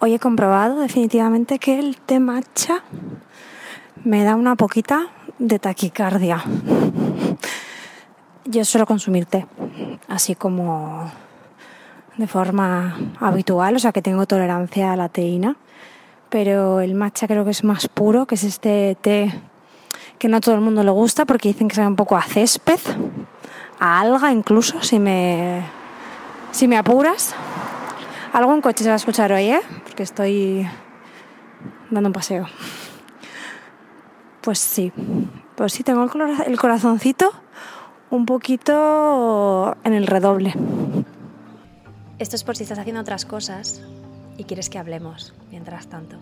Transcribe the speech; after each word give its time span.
Hoy 0.00 0.14
he 0.14 0.18
comprobado 0.18 0.80
definitivamente 0.80 1.58
que 1.58 1.78
el 1.78 1.96
té 1.96 2.20
matcha 2.20 2.82
me 4.04 4.24
da 4.24 4.36
una 4.36 4.54
poquita 4.56 5.08
de 5.38 5.58
taquicardia. 5.58 6.42
Yo 8.44 8.64
suelo 8.64 8.86
consumir 8.86 9.26
té, 9.26 9.46
así 10.08 10.34
como 10.34 11.10
de 12.16 12.26
forma 12.26 12.96
habitual, 13.20 13.76
o 13.76 13.78
sea 13.78 13.92
que 13.92 14.02
tengo 14.02 14.26
tolerancia 14.26 14.92
a 14.92 14.96
la 14.96 15.08
teína, 15.08 15.56
pero 16.28 16.80
el 16.80 16.94
matcha 16.94 17.26
creo 17.26 17.44
que 17.44 17.50
es 17.50 17.64
más 17.64 17.88
puro, 17.88 18.26
que 18.26 18.34
es 18.34 18.44
este 18.44 18.96
té 19.00 19.32
que 20.18 20.28
no 20.28 20.36
a 20.36 20.40
todo 20.40 20.54
el 20.54 20.60
mundo 20.60 20.82
le 20.82 20.90
gusta 20.90 21.24
porque 21.24 21.48
dicen 21.48 21.68
que 21.68 21.76
sabe 21.76 21.88
un 21.88 21.96
poco 21.96 22.16
a 22.16 22.22
césped, 22.22 22.80
a 23.78 24.00
alga 24.00 24.32
incluso, 24.32 24.82
si 24.82 24.98
me, 24.98 25.62
si 26.52 26.68
me 26.68 26.76
apuras. 26.76 27.34
Algún 28.34 28.60
coche 28.60 28.82
se 28.82 28.90
va 28.90 28.94
a 28.94 28.96
escuchar 28.96 29.32
hoy, 29.32 29.44
¿eh? 29.44 29.60
Porque 29.84 30.02
estoy 30.02 30.68
dando 31.88 32.08
un 32.08 32.12
paseo. 32.12 32.48
Pues 34.40 34.58
sí, 34.58 34.92
pues 35.54 35.72
sí, 35.72 35.84
tengo 35.84 36.10
el 36.44 36.58
corazoncito 36.58 37.32
un 38.10 38.26
poquito 38.26 39.76
en 39.84 39.92
el 39.92 40.08
redoble. 40.08 40.52
Esto 42.18 42.34
es 42.34 42.42
por 42.42 42.56
si 42.56 42.64
estás 42.64 42.80
haciendo 42.80 43.02
otras 43.02 43.24
cosas 43.24 43.80
y 44.36 44.42
quieres 44.42 44.68
que 44.68 44.80
hablemos 44.80 45.32
mientras 45.52 45.86
tanto. 45.86 46.16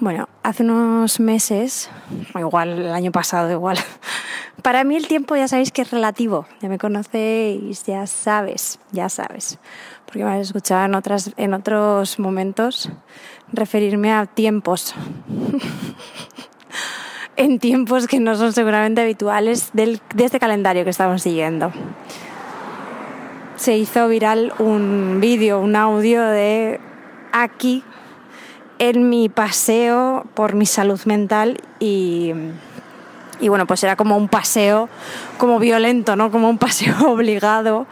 Bueno, 0.00 0.28
hace 0.42 0.64
unos 0.64 1.20
meses, 1.20 1.88
igual 2.34 2.80
el 2.80 2.92
año 2.92 3.12
pasado, 3.12 3.52
igual. 3.52 3.78
Para 4.62 4.82
mí 4.82 4.96
el 4.96 5.06
tiempo 5.06 5.36
ya 5.36 5.46
sabéis 5.46 5.70
que 5.70 5.82
es 5.82 5.90
relativo. 5.92 6.46
Ya 6.60 6.68
me 6.68 6.78
conocéis, 6.78 7.84
ya 7.84 8.04
sabes, 8.08 8.80
ya 8.90 9.08
sabes. 9.08 9.60
Porque 10.04 10.24
me 10.24 10.32
has 10.32 10.40
escuchado 10.40 10.84
en, 10.84 10.96
otras, 10.96 11.32
en 11.36 11.54
otros 11.54 12.18
momentos 12.18 12.90
referirme 13.52 14.12
a 14.12 14.26
tiempos. 14.26 14.96
en 17.36 17.60
tiempos 17.60 18.08
que 18.08 18.18
no 18.18 18.34
son 18.34 18.52
seguramente 18.52 19.00
habituales 19.00 19.70
del, 19.74 20.00
de 20.12 20.24
este 20.24 20.40
calendario 20.40 20.82
que 20.82 20.90
estamos 20.90 21.22
siguiendo. 21.22 21.70
Se 23.54 23.76
hizo 23.76 24.08
viral 24.08 24.52
un 24.58 25.18
vídeo, 25.20 25.60
un 25.60 25.76
audio 25.76 26.24
de 26.24 26.80
aquí 27.32 27.84
en 28.90 29.08
mi 29.08 29.28
paseo 29.28 30.24
por 30.34 30.54
mi 30.54 30.66
salud 30.66 31.00
mental 31.04 31.60
y, 31.80 32.32
y 33.40 33.48
bueno, 33.48 33.66
pues 33.66 33.82
era 33.84 33.96
como 33.96 34.16
un 34.16 34.28
paseo 34.28 34.88
como 35.38 35.58
violento, 35.58 36.16
¿no? 36.16 36.30
Como 36.30 36.48
un 36.48 36.58
paseo 36.58 36.94
obligado, 37.10 37.86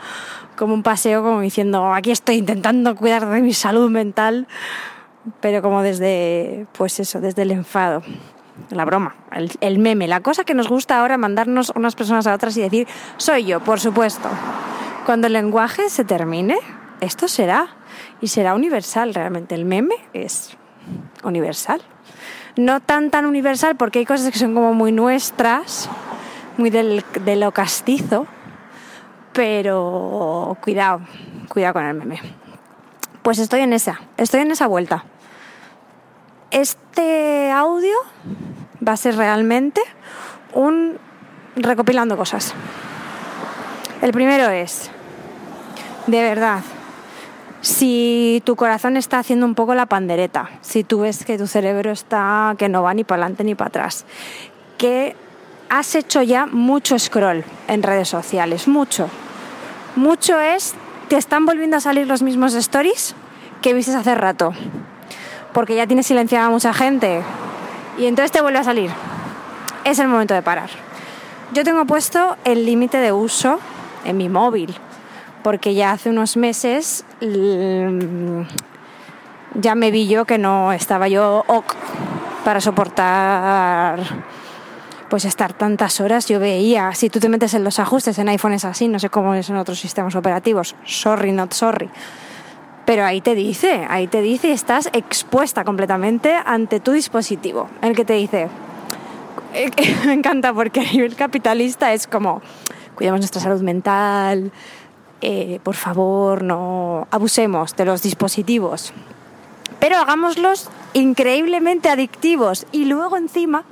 como 0.57 0.75
un 0.75 0.83
paseo 0.83 1.23
como 1.23 1.41
diciendo, 1.41 1.93
aquí 1.95 2.11
estoy 2.11 2.37
intentando 2.37 2.95
cuidar 2.97 3.29
de 3.29 3.41
mi 3.41 3.53
salud 3.53 3.91
mental, 3.91 4.47
pero 5.41 5.63
como 5.63 5.83
desde, 5.83 6.67
pues 6.73 7.01
eso, 7.01 7.21
desde 7.21 7.43
el 7.43 7.53
enfado 7.53 8.03
la 8.71 8.85
broma, 8.85 9.17
el, 9.61 9.79
meme, 9.79 10.07
la 10.07 10.21
cosa 10.21 10.45
que 10.45 10.55
nos 10.55 10.69
gusta 10.69 11.01
ahora 11.01 11.17
mandarnos 11.17 11.73
unas 11.75 11.95
personas 11.95 12.27
a 12.27 12.35
otras 12.35 12.57
y 12.57 12.61
decir, 12.61 12.87
soy 13.17 13.45
yo, 13.45 13.61
por 13.61 13.81
supuesto. 13.81 14.29
Cuando 15.07 15.27
el 15.27 15.33
lenguaje 15.33 15.89
se 15.89 16.05
termine, 16.05 16.59
esto 17.01 17.29
será 17.29 17.69
y 18.21 18.29
será 18.29 18.55
universal 18.55 19.15
realmente. 19.15 19.55
El 19.55 19.65
meme 19.65 19.95
es 20.13 20.57
universal. 21.25 21.83
No 22.57 22.81
tan 22.81 23.11
tan 23.11 23.27
universal 23.27 23.77
porque 23.77 24.01
hay 24.01 24.07
cosas 24.07 24.31
que 24.31 24.39
son 24.39 24.55
como 24.55 24.75
muy 24.75 24.93
nuestras, 24.93 25.89
muy 26.59 26.71
del, 26.71 27.05
de 27.25 27.37
lo 27.37 27.53
castizo, 27.53 28.27
pero 29.33 30.57
cuidado, 30.61 31.01
cuidado 31.49 31.75
con 31.75 31.85
el 31.85 31.95
meme. 31.95 32.21
Pues 33.23 33.39
estoy 33.39 33.61
en 33.61 33.73
esa, 33.73 34.01
estoy 34.17 34.41
en 34.41 34.51
esa 34.51 34.67
vuelta. 34.67 35.05
Este 36.51 37.51
audio 37.51 37.95
va 38.87 38.93
a 38.93 38.97
ser 38.97 39.17
realmente 39.17 39.81
un 40.53 40.99
recopilando 41.57 42.17
cosas. 42.17 42.55
El 44.03 44.13
primero 44.13 44.51
es, 44.51 44.91
de 46.07 46.23
verdad, 46.23 46.61
si 47.63 48.43
tu 48.45 48.57
corazón 48.57 48.97
está 48.97 49.21
haciendo 49.21 49.47
un 49.47 49.55
poco 49.55 49.75
la 49.75 49.87
pandereta, 49.87 50.51
si 50.61 50.83
tú 50.83 51.01
ves 51.01 51.25
que 51.25 51.39
tu 51.39 51.47
cerebro 51.47 51.93
está 51.93 52.55
que 52.59 52.69
no 52.69 52.83
va 52.83 52.93
ni 52.93 53.05
para 53.05 53.23
adelante 53.23 53.45
ni 53.45 53.55
para 53.55 53.69
atrás, 53.69 54.05
que 54.79 55.17
has 55.71 55.95
hecho 55.95 56.23
ya 56.23 56.47
mucho 56.47 56.99
scroll 56.99 57.45
en 57.69 57.83
redes 57.83 58.09
sociales, 58.09 58.67
mucho. 58.67 59.09
Mucho 59.95 60.41
es, 60.41 60.75
te 61.09 61.17
están 61.17 61.47
volviendo 61.47 61.77
a 61.77 61.81
salir 61.81 62.07
los 62.07 62.21
mismos 62.23 62.53
stories 62.55 63.15
que 63.63 63.75
viste 63.75 63.95
hace 63.95 64.15
rato, 64.17 64.53
porque 65.53 65.77
ya 65.77 65.87
tienes 65.87 66.07
silenciada 66.07 66.47
a 66.47 66.51
mucha 66.51 66.75
gente, 66.75 67.23
y 67.97 68.07
entonces 68.07 68.33
te 68.33 68.41
vuelve 68.41 68.59
a 68.59 68.65
salir. 68.65 68.91
Es 69.85 70.01
el 70.01 70.09
momento 70.09 70.35
de 70.35 70.43
parar. 70.43 70.71
Yo 71.53 71.63
tengo 71.63 71.85
puesto 71.85 72.37
el 72.45 72.67
límite 72.67 72.97
de 72.97 73.13
uso 73.13 73.61
en 74.05 74.17
mi 74.17 74.29
móvil, 74.29 74.75
porque 75.43 75.75
ya 75.75 75.93
hace 75.93 76.11
unos 76.11 76.37
meses 76.37 77.05
ya 79.55 79.75
me 79.75 79.91
vi 79.91 80.09
yo 80.09 80.25
que 80.25 80.39
no 80.39 80.73
estaba 80.73 81.09
yo 81.09 81.45
ok 81.47 81.75
para 82.45 82.61
soportar 82.61 84.01
pues 85.13 85.27
estar 85.27 85.53
tantas 85.53 86.01
horas. 86.01 86.27
Yo 86.27 86.41
veía, 86.41 86.95
si 86.95 87.11
tú 87.11 87.21
te 87.21 87.29
metes 87.29 87.53
en 87.53 87.65
los 87.65 87.79
ajustes 87.79 88.19
en 88.19 88.31
iPhone 88.31 88.55
es 88.55 88.65
así, 88.65 88.89
no 88.89 88.99
sé 88.99 89.11
cómo 89.11 89.35
es 89.35 89.51
en 89.51 89.57
otros 89.57 89.79
sistemas 89.79 90.15
operativos, 90.15 90.75
sorry, 90.87 91.33
not 91.33 91.53
sorry. 91.53 91.91
Pero 92.87 93.05
ahí 93.05 93.21
te 93.21 93.35
dice, 93.35 93.87
ahí 93.91 94.07
te 94.07 94.23
dice 94.23 94.53
estás 94.53 94.89
expuesta 94.95 95.65
completamente 95.65 96.35
ante 96.47 96.81
tu 96.81 96.93
dispositivo, 96.93 97.69
el 97.83 97.95
que 97.95 98.07
te 98.07 98.15
dice, 98.15 98.49
eh, 99.53 99.71
me 100.07 100.15
encanta 100.15 100.55
porque 100.55 100.81
a 100.81 100.85
nivel 100.85 101.15
capitalista 101.15 101.93
es 101.93 102.07
como, 102.07 102.41
cuidemos 102.95 103.21
nuestra 103.21 103.43
salud 103.43 103.61
mental, 103.61 104.51
eh, 105.23 105.61
por 105.63 105.75
favor, 105.75 106.43
no 106.43 107.09
abusemos 107.11 107.75
de 107.77 107.85
los 107.85 108.03
dispositivos, 108.03 108.93
pero 109.81 109.97
hagámoslos 109.97 110.69
increíblemente 110.93 111.89
adictivos 111.89 112.67
y 112.73 112.85
luego 112.85 113.17
encima 113.17 113.65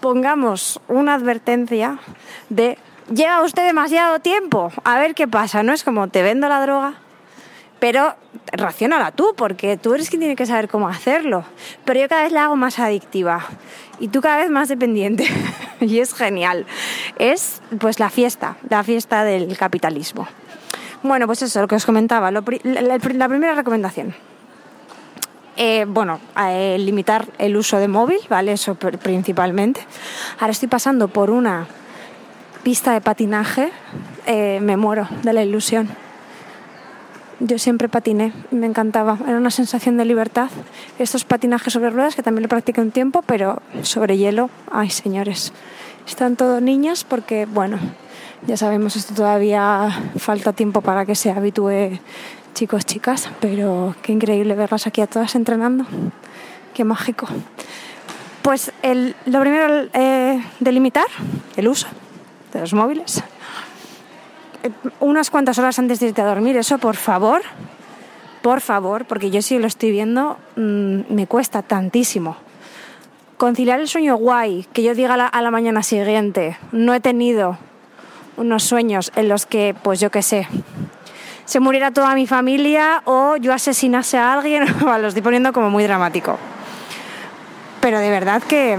pongamos 0.00 0.80
una 0.88 1.14
advertencia 1.14 1.98
de 2.48 2.78
lleva 3.12 3.42
usted 3.42 3.66
demasiado 3.66 4.20
tiempo, 4.20 4.72
a 4.84 4.98
ver 4.98 5.14
qué 5.14 5.28
pasa, 5.28 5.62
no 5.62 5.72
es 5.72 5.84
como 5.84 6.08
te 6.08 6.22
vendo 6.22 6.48
la 6.48 6.62
droga 6.62 6.94
pero 7.78 8.14
racionala 8.52 9.12
tú, 9.12 9.34
porque 9.36 9.76
tú 9.76 9.94
eres 9.94 10.08
quien 10.08 10.20
tiene 10.20 10.36
que 10.36 10.46
saber 10.46 10.68
cómo 10.68 10.88
hacerlo. 10.88 11.44
Pero 11.84 12.00
yo 12.00 12.08
cada 12.08 12.22
vez 12.22 12.32
la 12.32 12.44
hago 12.44 12.56
más 12.56 12.78
adictiva 12.78 13.46
y 14.00 14.08
tú 14.08 14.20
cada 14.20 14.38
vez 14.38 14.50
más 14.50 14.68
dependiente. 14.68 15.26
y 15.80 16.00
es 16.00 16.14
genial. 16.14 16.66
Es 17.18 17.60
pues 17.78 18.00
la 18.00 18.10
fiesta, 18.10 18.56
la 18.68 18.82
fiesta 18.82 19.24
del 19.24 19.56
capitalismo. 19.56 20.26
Bueno, 21.06 21.26
pues 21.26 21.42
eso, 21.42 21.60
lo 21.60 21.68
que 21.68 21.76
os 21.76 21.86
comentaba, 21.86 22.32
la, 22.32 22.42
primera 22.42 23.54
recomendación. 23.54 24.14
Eh, 25.56 25.86
bueno, 25.88 26.18
eh, 26.48 26.76
limitar 26.78 27.26
el 27.38 27.56
uso 27.56 27.78
de 27.78 27.86
móvil, 27.86 28.18
¿vale? 28.28 28.52
Eso 28.52 28.74
principalmente. 28.74 29.80
Ahora 30.40 30.50
estoy 30.50 30.68
pasando 30.68 31.06
por 31.08 31.30
una 31.30 31.66
pista 32.64 32.92
de 32.92 33.00
patinaje, 33.00 33.70
eh, 34.26 34.58
me 34.60 34.76
muero 34.76 35.08
de 35.22 35.32
la 35.32 35.44
ilusión 35.44 35.88
yo 37.40 37.58
siempre 37.58 37.88
patiné, 37.88 38.32
me 38.50 38.66
encantaba, 38.66 39.18
era 39.26 39.36
una 39.36 39.50
sensación 39.50 39.96
de 39.98 40.04
libertad. 40.04 40.48
Estos 40.98 41.24
patinajes 41.24 41.72
sobre 41.72 41.90
ruedas, 41.90 42.16
que 42.16 42.22
también 42.22 42.42
lo 42.42 42.48
practiqué 42.48 42.80
un 42.80 42.90
tiempo, 42.90 43.22
pero 43.22 43.60
sobre 43.82 44.16
hielo, 44.16 44.48
ay 44.70 44.88
señores, 44.88 45.52
están 46.06 46.36
todos 46.36 46.62
niñas 46.62 47.04
porque, 47.04 47.44
bueno, 47.46 47.78
ya 48.46 48.56
sabemos, 48.56 48.96
esto 48.96 49.14
todavía 49.14 49.88
falta 50.18 50.52
tiempo 50.52 50.80
para 50.80 51.04
que 51.04 51.14
se 51.14 51.30
habitúe 51.30 51.98
chicos, 52.54 52.86
chicas, 52.86 53.30
pero 53.40 53.94
qué 54.02 54.12
increíble 54.12 54.54
verlas 54.54 54.86
aquí 54.86 55.00
a 55.00 55.06
todas 55.06 55.34
entrenando, 55.34 55.84
qué 56.74 56.84
mágico. 56.84 57.26
Pues 58.42 58.72
el, 58.82 59.16
lo 59.26 59.40
primero, 59.40 59.88
eh, 59.92 60.42
delimitar 60.60 61.06
el 61.56 61.68
uso 61.68 61.88
de 62.52 62.60
los 62.60 62.72
móviles 62.72 63.22
unas 65.00 65.30
cuantas 65.30 65.58
horas 65.58 65.78
antes 65.78 66.00
de 66.00 66.08
irte 66.08 66.22
a 66.22 66.26
dormir, 66.26 66.56
eso 66.56 66.78
por 66.78 66.96
favor, 66.96 67.42
por 68.42 68.60
favor, 68.60 69.04
porque 69.04 69.30
yo 69.30 69.42
sí 69.42 69.58
lo 69.58 69.66
estoy 69.66 69.90
viendo, 69.90 70.38
mm, 70.56 71.12
me 71.12 71.26
cuesta 71.26 71.62
tantísimo. 71.62 72.36
Conciliar 73.36 73.80
el 73.80 73.88
sueño 73.88 74.16
guay, 74.16 74.66
que 74.72 74.82
yo 74.82 74.94
diga 74.94 75.14
a 75.14 75.42
la 75.42 75.50
mañana 75.50 75.82
siguiente, 75.82 76.56
no 76.72 76.94
he 76.94 77.00
tenido 77.00 77.58
unos 78.36 78.64
sueños 78.64 79.12
en 79.16 79.28
los 79.28 79.46
que, 79.46 79.74
pues 79.82 80.00
yo 80.00 80.10
qué 80.10 80.22
sé, 80.22 80.48
se 81.44 81.60
muriera 81.60 81.90
toda 81.90 82.14
mi 82.14 82.26
familia 82.26 83.02
o 83.04 83.36
yo 83.36 83.52
asesinase 83.52 84.18
a 84.18 84.34
alguien, 84.34 84.64
lo 84.80 85.08
estoy 85.08 85.22
poniendo 85.22 85.52
como 85.52 85.70
muy 85.70 85.84
dramático. 85.84 86.38
Pero 87.80 88.00
de 88.00 88.10
verdad 88.10 88.42
que 88.42 88.78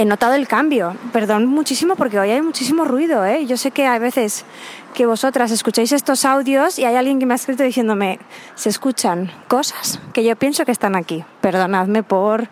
he 0.00 0.04
notado 0.06 0.32
el 0.32 0.48
cambio. 0.48 0.96
Perdón 1.12 1.44
muchísimo 1.44 1.94
porque 1.94 2.18
hoy 2.18 2.30
hay 2.30 2.40
muchísimo 2.40 2.86
ruido. 2.86 3.24
¿eh? 3.26 3.44
Yo 3.44 3.58
sé 3.58 3.70
que 3.70 3.86
hay 3.86 3.98
veces 3.98 4.46
que 4.94 5.04
vosotras 5.04 5.50
escucháis 5.50 5.92
estos 5.92 6.24
audios 6.24 6.78
y 6.78 6.86
hay 6.86 6.96
alguien 6.96 7.18
que 7.18 7.26
me 7.26 7.34
ha 7.34 7.36
escrito 7.36 7.62
diciéndome, 7.62 8.18
se 8.54 8.70
escuchan 8.70 9.30
cosas 9.46 10.00
que 10.14 10.24
yo 10.24 10.34
pienso 10.36 10.64
que 10.64 10.72
están 10.72 10.96
aquí. 10.96 11.22
Perdonadme 11.42 12.02
por 12.02 12.48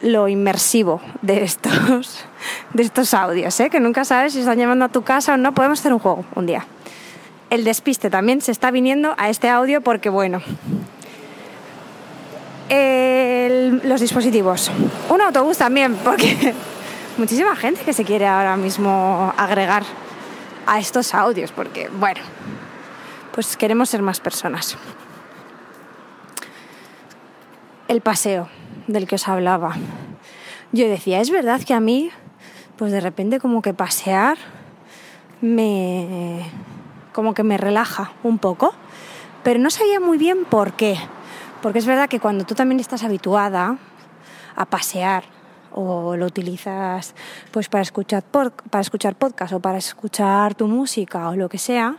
lo 0.00 0.28
inmersivo 0.28 1.00
de 1.22 1.44
estos, 1.44 2.24
de 2.74 2.82
estos 2.82 3.14
audios, 3.14 3.58
¿eh? 3.60 3.70
que 3.70 3.80
nunca 3.80 4.04
sabes 4.04 4.32
si 4.32 4.40
están 4.40 4.58
llamando 4.58 4.84
a 4.84 4.88
tu 4.88 5.02
casa 5.02 5.34
o 5.34 5.36
no. 5.36 5.54
Podemos 5.54 5.80
hacer 5.80 5.92
un 5.92 5.98
juego 5.98 6.24
un 6.34 6.46
día. 6.46 6.66
El 7.50 7.64
despiste 7.64 8.10
también 8.10 8.40
se 8.40 8.52
está 8.52 8.70
viniendo 8.70 9.14
a 9.18 9.28
este 9.28 9.48
audio 9.48 9.80
porque, 9.80 10.08
bueno, 10.08 10.40
los 13.90 14.00
dispositivos. 14.00 14.70
Un 15.08 15.20
autobús 15.20 15.58
también, 15.58 15.96
porque 15.96 16.54
muchísima 17.18 17.56
gente 17.56 17.82
que 17.82 17.92
se 17.92 18.04
quiere 18.04 18.26
ahora 18.26 18.56
mismo 18.56 19.32
agregar 19.36 19.82
a 20.66 20.78
estos 20.78 21.14
audios, 21.14 21.52
porque, 21.52 21.88
bueno, 21.88 22.20
pues 23.34 23.56
queremos 23.56 23.90
ser 23.90 24.02
más 24.02 24.20
personas. 24.20 24.76
El 27.88 28.00
paseo 28.00 28.48
del 28.92 29.06
que 29.06 29.14
os 29.16 29.28
hablaba. 29.28 29.76
Yo 30.72 30.88
decía, 30.88 31.20
es 31.20 31.30
verdad 31.30 31.60
que 31.62 31.74
a 31.74 31.80
mí, 31.80 32.10
pues 32.76 32.92
de 32.92 33.00
repente 33.00 33.40
como 33.40 33.62
que 33.62 33.74
pasear 33.74 34.38
me 35.40 36.44
como 37.12 37.34
que 37.34 37.42
me 37.42 37.56
relaja 37.56 38.12
un 38.22 38.38
poco, 38.38 38.72
pero 39.42 39.58
no 39.58 39.70
sabía 39.70 39.98
muy 40.00 40.16
bien 40.18 40.44
por 40.44 40.74
qué. 40.74 40.96
Porque 41.62 41.78
es 41.80 41.86
verdad 41.86 42.08
que 42.08 42.20
cuando 42.20 42.44
tú 42.44 42.54
también 42.54 42.80
estás 42.80 43.02
habituada 43.02 43.76
a 44.56 44.64
pasear 44.66 45.24
o 45.72 46.16
lo 46.16 46.26
utilizas 46.26 47.14
pues 47.52 47.68
para 47.68 47.82
escuchar 47.82 48.22
pod- 48.32 48.52
para 48.70 48.82
escuchar 48.82 49.14
podcast 49.16 49.52
o 49.52 49.60
para 49.60 49.78
escuchar 49.78 50.54
tu 50.54 50.66
música 50.68 51.28
o 51.28 51.36
lo 51.36 51.48
que 51.48 51.58
sea, 51.58 51.96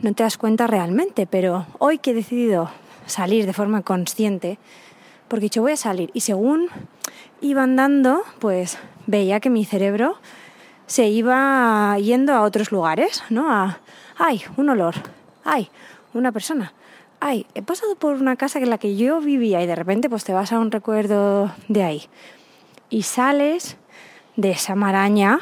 no 0.00 0.12
te 0.12 0.22
das 0.22 0.36
cuenta 0.38 0.66
realmente, 0.66 1.26
pero 1.26 1.66
hoy 1.78 1.98
que 1.98 2.10
he 2.10 2.14
decidido 2.14 2.70
salir 3.06 3.46
de 3.46 3.52
forma 3.52 3.82
consciente, 3.82 4.58
porque 5.30 5.44
dicho 5.44 5.62
voy 5.62 5.72
a 5.72 5.76
salir 5.76 6.10
y 6.12 6.22
según 6.22 6.66
iba 7.40 7.62
andando, 7.62 8.24
pues 8.40 8.78
veía 9.06 9.38
que 9.38 9.48
mi 9.48 9.64
cerebro 9.64 10.18
se 10.86 11.06
iba 11.06 11.96
yendo 11.98 12.34
a 12.34 12.42
otros 12.42 12.72
lugares, 12.72 13.22
¿no? 13.30 13.48
A, 13.48 13.78
ay, 14.18 14.42
un 14.56 14.68
olor, 14.68 14.96
ay, 15.44 15.70
una 16.14 16.32
persona, 16.32 16.74
ay, 17.20 17.46
he 17.54 17.62
pasado 17.62 17.94
por 17.94 18.16
una 18.16 18.34
casa 18.34 18.58
en 18.58 18.70
la 18.70 18.78
que 18.78 18.96
yo 18.96 19.20
vivía 19.20 19.62
y 19.62 19.68
de 19.68 19.76
repente 19.76 20.10
pues 20.10 20.24
te 20.24 20.32
vas 20.32 20.52
a 20.52 20.58
un 20.58 20.72
recuerdo 20.72 21.52
de 21.68 21.84
ahí 21.84 22.08
y 22.88 23.04
sales 23.04 23.76
de 24.34 24.50
esa 24.50 24.74
maraña 24.74 25.38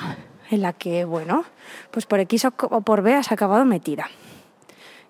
en 0.51 0.61
la 0.61 0.75
que, 0.75 1.07
bueno, 1.07 1.45
pues 1.91 2.05
por 2.05 2.21
X 2.21 2.45
o 2.45 2.81
por 2.83 3.01
B 3.01 3.15
has 3.15 3.33
acabado 3.33 3.65
metida. 3.65 4.11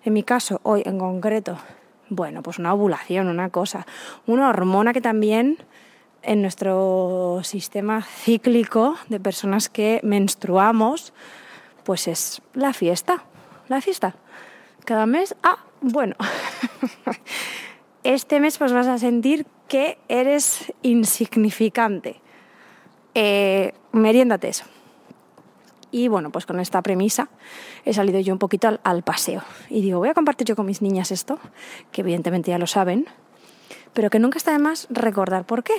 En 0.05 0.13
mi 0.13 0.23
caso, 0.23 0.61
hoy 0.63 0.83
en 0.85 0.99
concreto, 0.99 1.57
bueno, 2.09 2.41
pues 2.43 2.59
una 2.59 2.73
ovulación, 2.73 3.27
una 3.27 3.49
cosa, 3.49 3.85
una 4.27 4.49
hormona 4.49 4.93
que 4.93 5.01
también 5.01 5.57
en 6.21 6.41
nuestro 6.41 7.41
sistema 7.43 8.01
cíclico 8.01 8.97
de 9.07 9.19
personas 9.19 9.69
que 9.69 9.99
menstruamos, 10.03 11.13
pues 11.83 12.07
es 12.07 12.41
la 12.53 12.73
fiesta, 12.73 13.23
la 13.67 13.81
fiesta. 13.81 14.15
Cada 14.85 15.05
mes, 15.05 15.35
ah, 15.43 15.59
bueno, 15.81 16.15
este 18.03 18.39
mes 18.39 18.57
pues 18.57 18.73
vas 18.73 18.87
a 18.87 18.97
sentir 18.97 19.45
que 19.67 19.97
eres 20.07 20.73
insignificante. 20.81 22.21
Eh, 23.13 23.73
meriéndate 23.91 24.49
eso. 24.49 24.65
Y 25.91 26.07
bueno, 26.07 26.29
pues 26.29 26.45
con 26.45 26.59
esta 26.59 26.81
premisa 26.81 27.29
he 27.85 27.93
salido 27.93 28.19
yo 28.19 28.33
un 28.33 28.39
poquito 28.39 28.79
al, 28.83 29.03
paseo. 29.03 29.41
Y 29.69 29.81
digo, 29.81 29.99
voy 29.99 30.09
a 30.09 30.13
compartir 30.13 30.45
yo 30.47 30.55
con 30.55 30.65
mis 30.65 30.81
niñas 30.81 31.11
esto, 31.11 31.39
que 31.91 32.01
evidentemente 32.01 32.51
ya 32.51 32.59
lo 32.59 32.67
saben, 32.67 33.07
pero 33.93 34.09
que 34.09 34.19
nunca 34.19 34.37
está 34.37 34.51
de 34.51 34.59
más 34.59 34.87
recordar 34.91 35.45
por 35.45 35.63
qué. 35.63 35.73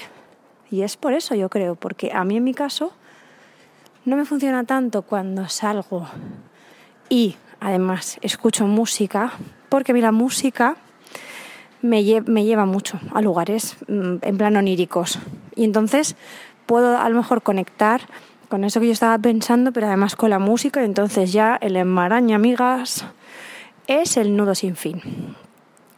Y 0.70 0.82
es 0.82 0.96
por 0.96 1.12
eso 1.12 1.34
yo 1.34 1.48
creo, 1.48 1.74
porque 1.76 2.10
a 2.12 2.24
mí 2.24 2.36
en 2.36 2.44
mi 2.44 2.54
caso 2.54 2.92
no 4.04 4.16
me 4.16 4.24
funciona 4.24 4.64
tanto 4.64 5.02
cuando 5.02 5.48
salgo 5.48 6.08
y 7.08 7.36
además 7.60 8.18
escucho 8.22 8.66
música, 8.66 9.32
porque 9.68 9.92
a 9.92 9.94
mí 9.94 10.00
la 10.00 10.12
música 10.12 10.76
me, 11.82 12.02
lle- 12.02 12.24
me 12.26 12.44
lleva 12.44 12.66
mucho 12.66 12.98
a 13.14 13.20
lugares 13.20 13.76
mm, 13.88 14.16
en 14.22 14.38
plan 14.38 14.56
oníricos. 14.56 15.18
Y 15.54 15.64
entonces 15.64 16.16
puedo 16.66 16.98
a 16.98 17.08
lo 17.08 17.16
mejor 17.16 17.42
conectar 17.42 18.02
con 18.50 18.64
eso 18.64 18.81
que 18.81 18.87
yo 18.87 18.93
estaba 18.93 19.17
pensando, 19.17 19.73
pero 19.73 19.87
además 19.87 20.17
con 20.17 20.29
la 20.29 20.41
música, 20.41 20.82
entonces 20.82 21.32
ya 21.32 21.56
el 21.61 21.76
enmaraña, 21.76 22.35
amigas, 22.35 23.05
es 23.87 24.17
el 24.17 24.37
nudo 24.37 24.56
sin 24.56 24.75
fin. 24.75 25.00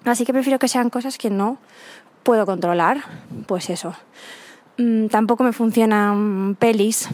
Así 0.04 0.26
que 0.26 0.34
prefiero 0.34 0.58
que 0.58 0.69
sean 0.69 0.90
cosas 0.90 1.16
que 1.16 1.31
no 1.31 1.56
puedo 2.22 2.44
controlar, 2.44 2.99
pues 3.46 3.70
eso. 3.70 3.94
Mm, 4.76 5.06
tampoco 5.06 5.44
me 5.44 5.54
funcionan 5.54 6.54
pelis, 6.58 7.08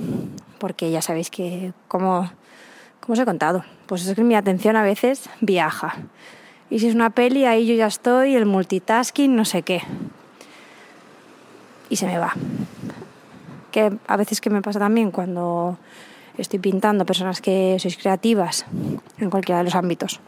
porque 0.59 0.91
ya 0.91 1.03
sabéis 1.03 1.31
que, 1.31 1.73
como, 1.87 2.29
como 3.01 3.13
os 3.13 3.19
he 3.21 3.25
contado, 3.25 3.65
pues 3.87 4.07
es 4.07 4.17
que 4.17 4.25
mi 4.25 4.35
atención 4.35 4.75
a 4.75 4.83
veces 4.83 5.31
viaja. 5.41 5.95
Y 6.69 6.81
si 6.81 6.89
es 6.89 6.97
una 6.97 7.11
peli, 7.11 7.45
ahí 7.45 7.65
yo 7.65 7.77
ya 7.77 7.87
estoy, 7.87 8.35
el 8.35 8.45
multitasking, 8.45 9.37
no 9.37 9.45
sé 9.45 9.63
qué. 9.63 9.83
Y 11.91 11.97
se 11.97 12.07
me 12.07 12.19
va. 12.19 12.35
Que 13.71 13.93
a 14.07 14.17
veces 14.17 14.41
que 14.41 14.51
me 14.51 14.63
pasa 14.63 14.79
también 14.79 15.11
cuando 15.11 15.77
estoy 16.39 16.59
pintando 16.59 17.05
personas 17.05 17.41
que 17.41 17.77
sois 17.81 17.97
creativas 17.97 18.65
en 19.19 19.29
cualquiera 19.29 19.59
de 19.59 19.65
los 19.65 19.75
ámbitos, 19.75 20.21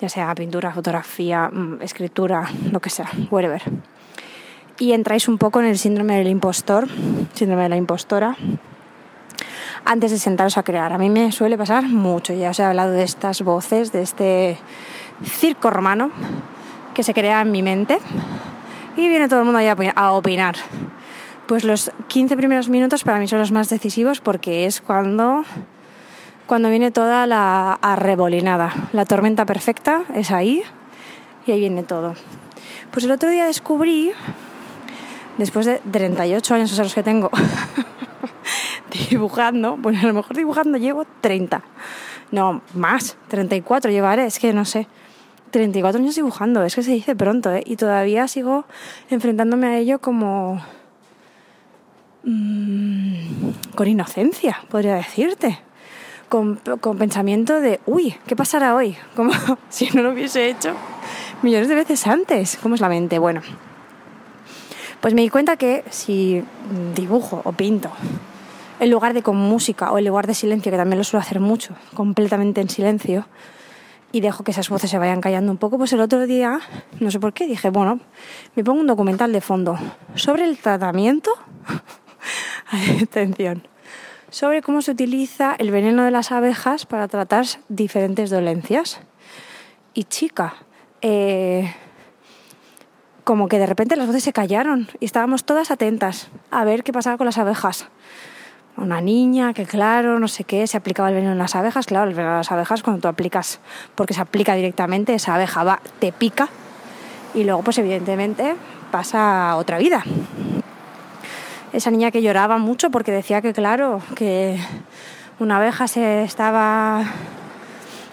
ya 0.00 0.08
sea 0.08 0.34
pintura, 0.34 0.72
fotografía, 0.72 1.48
mm, 1.52 1.82
escritura, 1.82 2.48
lo 2.72 2.80
que 2.80 2.90
sea, 2.90 3.08
whatever. 3.30 3.62
Y 4.78 4.92
entráis 4.92 5.28
un 5.28 5.38
poco 5.38 5.60
en 5.60 5.66
el 5.66 5.78
síndrome 5.78 6.16
del 6.16 6.28
impostor, 6.28 6.88
síndrome 7.34 7.64
de 7.64 7.68
la 7.68 7.76
impostora, 7.76 8.36
antes 9.84 10.10
de 10.10 10.18
sentaros 10.18 10.56
a 10.58 10.62
crear. 10.62 10.92
A 10.92 10.98
mí 10.98 11.10
me 11.10 11.30
suele 11.32 11.56
pasar 11.58 11.84
mucho, 11.84 12.32
ya 12.32 12.50
os 12.50 12.58
he 12.58 12.64
hablado 12.64 12.90
de 12.92 13.04
estas 13.04 13.42
voces, 13.42 13.92
de 13.92 14.02
este 14.02 14.58
circo 15.24 15.70
romano 15.70 16.10
que 16.94 17.02
se 17.02 17.14
crea 17.14 17.42
en 17.42 17.52
mi 17.52 17.62
mente 17.62 17.98
y 18.96 19.08
viene 19.08 19.28
todo 19.28 19.40
el 19.40 19.44
mundo 19.44 19.58
ahí 19.58 19.68
a 19.68 19.76
opi- 19.76 19.92
a 19.94 20.12
opinar. 20.12 20.56
Pues 21.46 21.64
los 21.64 21.90
15 22.08 22.36
primeros 22.36 22.68
minutos 22.68 23.04
para 23.04 23.18
mí 23.18 23.28
son 23.28 23.38
los 23.38 23.52
más 23.52 23.68
decisivos 23.68 24.20
porque 24.20 24.66
es 24.66 24.80
cuando, 24.80 25.44
cuando 26.46 26.70
viene 26.70 26.90
toda 26.90 27.26
la 27.26 27.74
arrebolinada. 27.74 28.72
La 28.92 29.04
tormenta 29.04 29.44
perfecta 29.44 30.02
es 30.14 30.30
ahí 30.30 30.62
y 31.46 31.52
ahí 31.52 31.60
viene 31.60 31.82
todo. 31.82 32.14
Pues 32.90 33.04
el 33.04 33.10
otro 33.10 33.28
día 33.28 33.46
descubrí, 33.46 34.12
después 35.38 35.66
de 35.66 35.80
38 35.90 36.54
años, 36.54 36.72
o 36.72 36.74
sea, 36.74 36.84
los 36.84 36.94
que 36.94 37.02
tengo, 37.02 37.30
dibujando, 39.10 39.78
pues 39.82 40.02
a 40.02 40.06
lo 40.06 40.14
mejor 40.14 40.36
dibujando 40.36 40.78
llevo 40.78 41.06
30. 41.20 41.62
No, 42.30 42.62
más, 42.74 43.16
34 43.28 43.90
llevaré, 43.90 44.26
es 44.26 44.38
que 44.38 44.52
no 44.52 44.64
sé. 44.64 44.86
34 45.50 46.00
años 46.00 46.14
dibujando, 46.14 46.64
es 46.64 46.74
que 46.74 46.82
se 46.82 46.92
dice 46.92 47.14
pronto, 47.14 47.52
¿eh? 47.52 47.62
Y 47.66 47.76
todavía 47.76 48.26
sigo 48.26 48.64
enfrentándome 49.10 49.66
a 49.66 49.78
ello 49.78 50.00
como... 50.00 50.62
mm, 52.24 53.74
con 53.74 53.88
inocencia, 53.88 54.60
podría 54.68 54.94
decirte. 54.94 55.58
Con, 56.28 56.56
con 56.80 56.96
pensamiento 56.96 57.60
de, 57.60 57.80
uy, 57.84 58.16
¿qué 58.26 58.34
pasará 58.34 58.74
hoy? 58.74 58.96
Como 59.14 59.32
si 59.68 59.90
no 59.90 60.02
lo 60.02 60.12
hubiese 60.12 60.48
hecho 60.48 60.74
millones 61.42 61.68
de 61.68 61.74
veces 61.74 62.06
antes. 62.06 62.58
¿Cómo 62.62 62.74
es 62.74 62.80
la 62.80 62.88
mente? 62.88 63.18
Bueno, 63.18 63.42
pues 65.00 65.12
me 65.14 65.22
di 65.22 65.28
cuenta 65.28 65.56
que 65.56 65.84
si 65.90 66.42
dibujo 66.94 67.42
o 67.44 67.52
pinto 67.52 67.90
en 68.82 68.90
lugar 68.90 69.14
de 69.14 69.22
con 69.22 69.36
música 69.36 69.92
o 69.92 69.98
en 69.98 70.06
lugar 70.06 70.26
de 70.26 70.34
silencio, 70.34 70.72
que 70.72 70.78
también 70.78 70.98
lo 70.98 71.04
suelo 71.04 71.22
hacer 71.22 71.38
mucho, 71.38 71.74
completamente 71.94 72.60
en 72.60 72.68
silencio, 72.68 73.26
y 74.10 74.20
dejo 74.20 74.42
que 74.42 74.50
esas 74.50 74.68
voces 74.68 74.90
se 74.90 74.98
vayan 74.98 75.20
callando 75.20 75.52
un 75.52 75.58
poco, 75.58 75.78
pues 75.78 75.92
el 75.92 76.00
otro 76.00 76.26
día, 76.26 76.60
no 76.98 77.10
sé 77.12 77.20
por 77.20 77.32
qué, 77.32 77.46
dije, 77.46 77.70
bueno, 77.70 78.00
me 78.56 78.64
pongo 78.64 78.80
un 78.80 78.88
documental 78.88 79.32
de 79.32 79.40
fondo 79.40 79.78
sobre 80.16 80.44
el 80.44 80.58
tratamiento, 80.58 81.30
atención, 83.02 83.66
sobre 84.30 84.62
cómo 84.62 84.82
se 84.82 84.92
utiliza 84.92 85.54
el 85.58 85.70
veneno 85.70 86.04
de 86.04 86.10
las 86.10 86.32
abejas 86.32 86.86
para 86.86 87.08
tratar 87.08 87.44
diferentes 87.68 88.30
dolencias. 88.30 89.00
Y 89.94 90.04
chica, 90.04 90.54
eh, 91.02 91.74
como 93.24 93.48
que 93.48 93.58
de 93.58 93.66
repente 93.66 93.96
las 93.96 94.06
voces 94.06 94.24
se 94.24 94.32
callaron 94.32 94.88
y 95.00 95.04
estábamos 95.04 95.44
todas 95.44 95.70
atentas 95.70 96.28
a 96.50 96.64
ver 96.64 96.82
qué 96.82 96.92
pasaba 96.92 97.18
con 97.18 97.26
las 97.26 97.38
abejas. 97.38 97.88
Una 98.74 99.02
niña 99.02 99.52
que, 99.52 99.66
claro, 99.66 100.18
no 100.18 100.28
sé 100.28 100.44
qué, 100.44 100.66
se 100.66 100.78
aplicaba 100.78 101.10
el 101.10 101.14
veneno 101.14 101.32
en 101.32 101.38
las 101.38 101.54
abejas. 101.54 101.84
Claro, 101.84 102.08
el 102.08 102.14
veneno 102.14 102.32
en 102.32 102.38
las 102.38 102.50
abejas 102.50 102.82
cuando 102.82 103.02
tú 103.02 103.08
aplicas, 103.08 103.60
porque 103.94 104.14
se 104.14 104.22
aplica 104.22 104.54
directamente, 104.54 105.14
esa 105.14 105.34
abeja 105.34 105.62
va, 105.62 105.80
te 105.98 106.10
pica 106.10 106.48
y 107.34 107.44
luego, 107.44 107.62
pues 107.62 107.78
evidentemente, 107.78 108.54
pasa 108.90 109.56
otra 109.56 109.78
vida. 109.78 110.04
Esa 111.72 111.90
niña 111.90 112.10
que 112.10 112.20
lloraba 112.20 112.58
mucho 112.58 112.90
porque 112.90 113.12
decía 113.12 113.40
que, 113.40 113.52
claro, 113.52 114.02
que 114.14 114.58
una 115.38 115.56
abeja 115.56 115.88
se 115.88 116.22
estaba, 116.22 117.04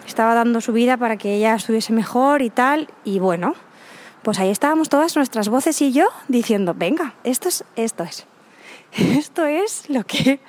estaba 0.08 0.34
dando 0.34 0.62
su 0.62 0.72
vida 0.72 0.96
para 0.96 1.18
que 1.18 1.36
ella 1.36 1.56
estuviese 1.56 1.92
mejor 1.92 2.42
y 2.42 2.50
tal. 2.50 2.88
Y 3.04 3.20
bueno, 3.20 3.56
pues 4.24 4.39
ahí 4.39 4.50
estábamos 4.50 4.88
todas 4.88 5.16
nuestras 5.16 5.50
voces 5.50 5.82
y 5.82 5.92
yo 5.92 6.08
diciendo, 6.30 6.74
venga, 6.74 7.13
esto 7.24 7.50
es, 7.50 7.66
esto 7.75 8.04
es. 8.04 8.25
Esto 8.92 9.46
es 9.46 9.88
lo 9.88 10.04
que 10.04 10.39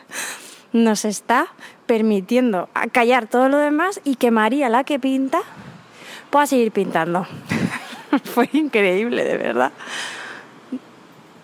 nos 0.73 1.05
está 1.05 1.49
permitiendo 1.85 2.71
callar 2.91 3.27
todo 3.27 3.51
lo 3.51 3.59
demás 3.59 4.01
y 4.03 4.15
que 4.15 4.31
María, 4.31 4.71
la 4.71 4.85
que 4.85 4.99
pinta, 4.99 5.41
pueda 6.31 6.47
seguir 6.47 6.73
pintando. 6.73 7.27
Fue 8.25 8.49
increíble, 8.53 9.25
de 9.25 9.37
verdad. 9.37 9.73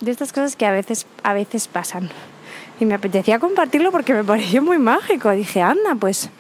De 0.00 0.10
estas 0.10 0.32
cosas 0.32 0.56
que 0.56 0.66
a 0.66 0.72
veces, 0.72 1.06
a 1.22 1.32
veces 1.32 1.68
pasan. 1.68 2.10
Y 2.78 2.84
me 2.84 2.94
apetecía 2.94 3.38
compartirlo 3.38 3.90
porque 3.90 4.12
me 4.12 4.24
pareció 4.24 4.62
muy 4.62 4.78
mágico. 4.78 5.30
Dije, 5.30 5.62
anda, 5.62 5.94
pues 5.98 6.30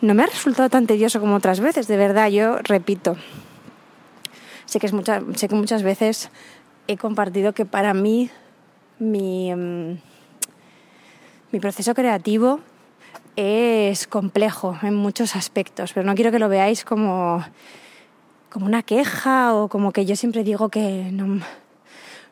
no 0.00 0.14
me 0.14 0.22
ha 0.22 0.26
resultado 0.26 0.68
tan 0.68 0.86
tedioso 0.86 1.20
como 1.20 1.36
otras 1.36 1.60
veces, 1.60 1.88
de 1.88 1.96
verdad, 1.96 2.28
yo 2.28 2.58
repito. 2.58 3.16
Sé 4.66 4.78
que, 4.78 4.86
es 4.86 4.92
sé 5.36 5.48
que 5.48 5.54
muchas 5.54 5.82
veces 5.82 6.30
he 6.88 6.96
compartido 6.96 7.52
que 7.52 7.64
para 7.64 7.94
mí 7.94 8.30
mi, 8.98 9.54
mm, 9.54 9.98
mi 11.52 11.60
proceso 11.60 11.94
creativo 11.94 12.60
es 13.36 14.06
complejo 14.06 14.76
en 14.82 14.94
muchos 14.94 15.36
aspectos, 15.36 15.92
pero 15.92 16.06
no 16.06 16.14
quiero 16.14 16.30
que 16.30 16.38
lo 16.38 16.48
veáis 16.48 16.84
como, 16.84 17.44
como 18.50 18.66
una 18.66 18.82
queja 18.82 19.54
o 19.54 19.68
como 19.68 19.92
que 19.92 20.04
yo 20.06 20.16
siempre 20.16 20.44
digo 20.44 20.68
que 20.68 21.08
no, 21.12 21.40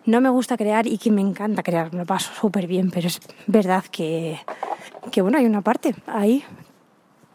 no 0.05 0.21
me 0.21 0.29
gusta 0.29 0.57
crear 0.57 0.87
y 0.87 0.99
que 0.99 1.11
me 1.11 1.21
encanta 1.21 1.63
crear, 1.63 1.93
me 1.93 2.01
lo 2.01 2.07
paso 2.07 2.33
súper 2.35 2.67
bien, 2.67 2.91
pero 2.91 3.07
es 3.09 3.21
verdad 3.47 3.85
que, 3.91 4.39
que, 5.11 5.23
bueno, 5.23 5.39
hay 5.39 5.47
una 5.47 5.63
parte 5.63 5.95
ahí 6.07 6.45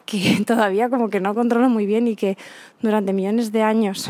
que 0.06 0.44
todavía 0.46 0.90
como 0.90 1.10
que 1.10 1.20
no 1.20 1.34
controlo 1.36 1.70
muy 1.70 1.86
bien 1.86 2.08
y 2.08 2.16
que 2.16 2.38
durante 2.82 3.14
millones 3.14 3.52
de 3.52 3.64
años 3.64 4.10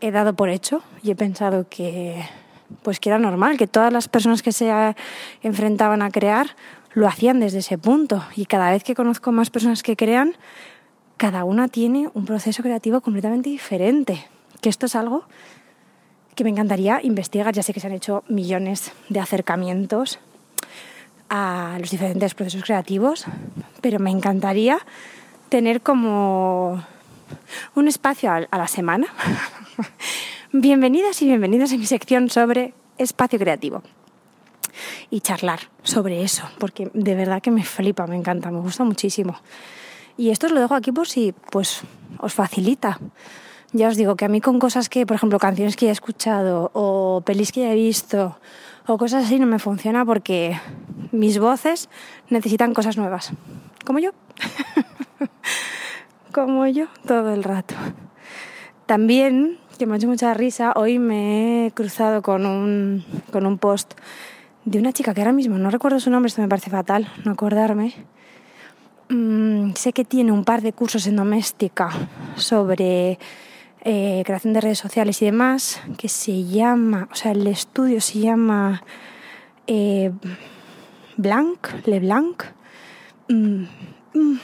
he 0.00 0.10
dado 0.10 0.34
por 0.34 0.48
hecho 0.48 0.82
y 1.02 1.10
he 1.10 1.16
pensado 1.16 1.66
que 1.68 2.22
pues 2.82 3.00
que 3.00 3.08
era 3.08 3.18
normal, 3.18 3.56
que 3.56 3.66
todas 3.66 3.92
las 3.92 4.08
personas 4.08 4.42
que 4.42 4.52
se 4.52 4.72
enfrentaban 5.42 6.02
a 6.02 6.10
crear 6.10 6.48
lo 6.92 7.06
hacían 7.06 7.40
desde 7.40 7.58
ese 7.58 7.78
punto. 7.78 8.24
Y 8.36 8.46
cada 8.46 8.70
vez 8.70 8.84
que 8.84 8.94
conozco 8.94 9.32
más 9.32 9.50
personas 9.50 9.82
que 9.82 9.96
crean, 9.96 10.36
cada 11.16 11.44
una 11.44 11.68
tiene 11.68 12.08
un 12.14 12.24
proceso 12.24 12.62
creativo 12.62 13.00
completamente 13.00 13.50
diferente. 13.50 14.26
Que 14.60 14.68
esto 14.68 14.86
es 14.86 14.96
algo 14.96 15.24
que 16.34 16.44
me 16.44 16.50
encantaría 16.50 17.00
investigar. 17.02 17.54
Ya 17.54 17.62
sé 17.62 17.72
que 17.72 17.80
se 17.80 17.86
han 17.86 17.92
hecho 17.92 18.24
millones 18.28 18.92
de 19.08 19.20
acercamientos 19.20 20.18
a 21.28 21.76
los 21.80 21.90
diferentes 21.90 22.34
procesos 22.34 22.64
creativos, 22.64 23.24
pero 23.80 23.98
me 23.98 24.10
encantaría 24.10 24.78
tener 25.48 25.80
como 25.80 26.84
un 27.74 27.88
espacio 27.88 28.30
a 28.32 28.58
la 28.58 28.68
semana 28.68 29.06
Bienvenidas 30.56 31.20
y 31.20 31.26
bienvenidos 31.26 31.72
a 31.72 31.76
mi 31.76 31.84
sección 31.84 32.30
sobre 32.30 32.74
espacio 32.96 33.40
creativo. 33.40 33.82
Y 35.10 35.20
charlar 35.20 35.58
sobre 35.82 36.22
eso, 36.22 36.44
porque 36.58 36.90
de 36.94 37.16
verdad 37.16 37.42
que 37.42 37.50
me 37.50 37.64
flipa, 37.64 38.06
me 38.06 38.14
encanta, 38.16 38.52
me 38.52 38.60
gusta 38.60 38.84
muchísimo. 38.84 39.36
Y 40.16 40.30
esto 40.30 40.46
os 40.46 40.52
lo 40.52 40.60
dejo 40.60 40.76
aquí 40.76 40.92
por 40.92 41.08
si 41.08 41.34
pues, 41.50 41.80
os 42.18 42.32
facilita. 42.32 43.00
Ya 43.74 43.88
os 43.88 43.96
digo 43.96 44.14
que 44.14 44.24
a 44.24 44.28
mí 44.28 44.40
con 44.40 44.60
cosas 44.60 44.88
que, 44.88 45.04
por 45.04 45.16
ejemplo, 45.16 45.40
canciones 45.40 45.74
que 45.74 45.88
he 45.88 45.90
escuchado 45.90 46.70
o 46.74 47.22
pelis 47.26 47.50
que 47.50 47.72
he 47.72 47.74
visto 47.74 48.38
o 48.86 48.96
cosas 48.96 49.26
así 49.26 49.40
no 49.40 49.46
me 49.46 49.58
funciona 49.58 50.04
porque 50.04 50.56
mis 51.10 51.40
voces 51.40 51.88
necesitan 52.30 52.72
cosas 52.72 52.96
nuevas. 52.96 53.32
Como 53.84 53.98
yo. 53.98 54.12
Como 56.32 56.64
yo 56.68 56.86
todo 57.04 57.34
el 57.34 57.42
rato. 57.42 57.74
También 58.86 59.58
que 59.76 59.86
me 59.86 59.94
ha 59.94 59.96
hecho 59.96 60.06
mucha 60.06 60.32
risa, 60.34 60.72
hoy 60.76 61.00
me 61.00 61.66
he 61.66 61.70
cruzado 61.72 62.22
con 62.22 62.46
un, 62.46 63.04
con 63.32 63.44
un 63.44 63.58
post 63.58 63.94
de 64.64 64.78
una 64.78 64.92
chica 64.92 65.14
que 65.14 65.20
ahora 65.20 65.32
mismo 65.32 65.58
no 65.58 65.70
recuerdo 65.70 65.98
su 65.98 66.10
nombre, 66.10 66.28
esto 66.28 66.42
me 66.42 66.48
parece 66.48 66.70
fatal, 66.70 67.08
no 67.24 67.32
acordarme. 67.32 67.92
Mm, 69.08 69.72
sé 69.72 69.92
que 69.92 70.04
tiene 70.04 70.30
un 70.30 70.44
par 70.44 70.62
de 70.62 70.72
cursos 70.72 71.08
en 71.08 71.16
doméstica 71.16 71.90
sobre 72.36 73.18
eh, 73.84 74.22
creación 74.24 74.54
de 74.54 74.62
redes 74.62 74.78
sociales 74.78 75.20
y 75.20 75.26
demás, 75.26 75.82
que 75.98 76.08
se 76.08 76.44
llama, 76.44 77.06
o 77.12 77.14
sea, 77.14 77.32
el 77.32 77.46
estudio 77.46 78.00
se 78.00 78.18
llama 78.18 78.82
eh, 79.66 80.10
Blanc, 81.18 81.68
Le 81.84 82.00
Blanc. 82.00 82.44
Mm, 83.28 83.64
mm, 84.14 84.40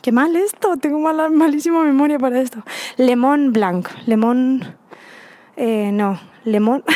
qué 0.00 0.12
mal 0.12 0.36
esto, 0.36 0.76
tengo 0.76 1.00
mala, 1.00 1.28
malísima 1.28 1.82
memoria 1.82 2.20
para 2.20 2.40
esto. 2.40 2.62
Lemon 2.96 3.52
Blanc, 3.52 3.88
lemon... 4.06 4.76
Eh, 5.56 5.90
no, 5.92 6.20
lemon... 6.44 6.84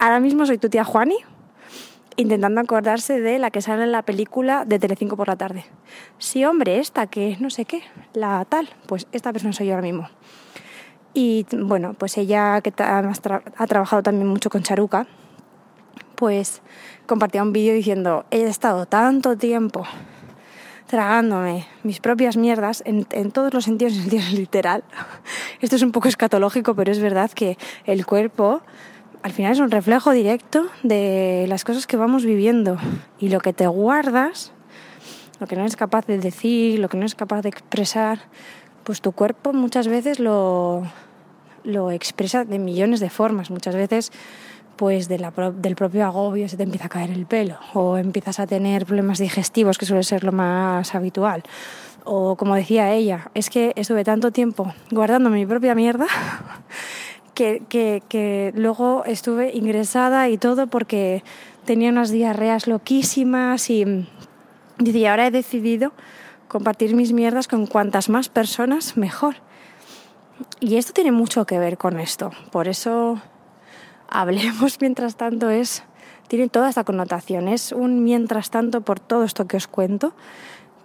Ahora 0.00 0.18
mismo 0.18 0.46
soy 0.46 0.58
tu 0.58 0.68
tía 0.68 0.82
Juani, 0.82 1.16
intentando 2.18 2.60
acordarse 2.60 3.20
de 3.20 3.38
la 3.38 3.50
que 3.50 3.62
sale 3.62 3.84
en 3.84 3.92
la 3.92 4.02
película 4.02 4.64
de 4.64 4.78
Telecinco 4.78 5.16
por 5.16 5.28
la 5.28 5.36
tarde. 5.36 5.64
Sí, 6.18 6.44
hombre, 6.44 6.80
esta 6.80 7.06
que 7.06 7.36
no 7.40 7.48
sé 7.48 7.64
qué, 7.64 7.82
la 8.12 8.44
tal, 8.44 8.68
pues 8.86 9.06
esta 9.12 9.32
persona 9.32 9.52
soy 9.52 9.68
yo 9.68 9.74
ahora 9.74 9.86
mismo. 9.86 10.08
Y 11.14 11.46
bueno, 11.52 11.94
pues 11.94 12.18
ella 12.18 12.60
que 12.60 12.72
ha 12.76 13.66
trabajado 13.66 14.02
también 14.02 14.26
mucho 14.26 14.50
con 14.50 14.62
Charuca, 14.62 15.06
pues 16.16 16.60
compartía 17.06 17.42
un 17.42 17.52
vídeo 17.52 17.72
diciendo, 17.72 18.26
he 18.30 18.42
estado 18.42 18.86
tanto 18.86 19.36
tiempo 19.36 19.86
tragándome 20.88 21.66
mis 21.84 22.00
propias 22.00 22.36
mierdas 22.36 22.82
en, 22.84 23.04
todos 23.30 23.54
los 23.54 23.64
sentidos, 23.64 23.92
en 23.94 24.00
sentido 24.02 24.22
literal. 24.32 24.82
Esto 25.60 25.76
es 25.76 25.82
un 25.82 25.92
poco 25.92 26.08
escatológico, 26.08 26.74
pero 26.74 26.90
es 26.90 26.98
verdad 26.98 27.30
que 27.30 27.56
el 27.84 28.04
cuerpo 28.04 28.62
al 29.22 29.32
final 29.32 29.52
es 29.52 29.60
un 29.60 29.70
reflejo 29.70 30.12
directo 30.12 30.66
de 30.82 31.46
las 31.48 31.64
cosas 31.64 31.86
que 31.86 31.96
vamos 31.96 32.24
viviendo 32.24 32.76
y 33.18 33.28
lo 33.28 33.40
que 33.40 33.52
te 33.52 33.66
guardas, 33.66 34.52
lo 35.40 35.46
que 35.46 35.56
no 35.56 35.62
eres 35.62 35.76
capaz 35.76 36.06
de 36.06 36.18
decir, 36.18 36.78
lo 36.78 36.88
que 36.88 36.96
no 36.96 37.02
eres 37.02 37.14
capaz 37.14 37.42
de 37.42 37.48
expresar, 37.48 38.20
pues 38.84 39.00
tu 39.00 39.12
cuerpo 39.12 39.52
muchas 39.52 39.88
veces 39.88 40.18
lo, 40.18 40.82
lo 41.64 41.90
expresa 41.90 42.44
de 42.44 42.58
millones 42.58 43.00
de 43.00 43.10
formas. 43.10 43.50
Muchas 43.50 43.74
veces 43.74 44.12
pues 44.76 45.08
del 45.08 45.74
propio 45.74 46.06
agobio 46.06 46.48
se 46.48 46.56
te 46.56 46.62
empieza 46.62 46.86
a 46.86 46.88
caer 46.88 47.10
el 47.10 47.26
pelo 47.26 47.58
o 47.74 47.98
empiezas 47.98 48.38
a 48.38 48.46
tener 48.46 48.86
problemas 48.86 49.18
digestivos, 49.18 49.76
que 49.76 49.86
suele 49.86 50.04
ser 50.04 50.22
lo 50.22 50.30
más 50.30 50.94
habitual. 50.94 51.42
O 52.04 52.36
como 52.36 52.54
decía 52.54 52.92
ella, 52.92 53.30
es 53.34 53.50
que 53.50 53.72
estuve 53.74 54.04
tanto 54.04 54.30
tiempo 54.30 54.72
guardándome 54.90 55.38
mi 55.38 55.46
propia 55.46 55.74
mierda 55.74 56.06
que, 57.38 58.52
luego 58.56 59.04
estuve 59.04 59.52
ingresada 59.54 60.28
y 60.28 60.38
todo 60.38 60.66
porque 60.66 61.22
tenía 61.64 61.90
unas 61.90 62.10
diarreas 62.10 62.66
loquísimas 62.66 63.70
y, 63.70 64.06
y 64.78 65.04
ahora 65.04 65.28
he 65.28 65.30
decidido 65.30 65.92
compartir 66.48 66.94
mis 66.94 67.12
mierdas 67.12 67.46
con 67.46 67.66
cuantas 67.66 68.08
más 68.08 68.28
personas 68.28 68.96
mejor. 68.96 69.36
Y 70.60 70.76
esto 70.76 70.92
tiene 70.92 71.12
mucho 71.12 71.46
que 71.46 71.58
ver 71.58 71.78
con 71.78 72.00
esto. 72.00 72.30
Por 72.50 72.68
eso 72.68 73.20
hablemos 74.08 74.78
mientras 74.80 75.16
tanto 75.16 75.50
es 75.50 75.84
tiene 76.26 76.48
toda 76.48 76.68
esta 76.68 76.84
connotación. 76.84 77.48
Es 77.48 77.72
un 77.72 78.04
mientras 78.04 78.50
tanto 78.50 78.82
por 78.82 79.00
todo 79.00 79.24
esto 79.24 79.46
que 79.46 79.56
os 79.56 79.66
cuento, 79.66 80.12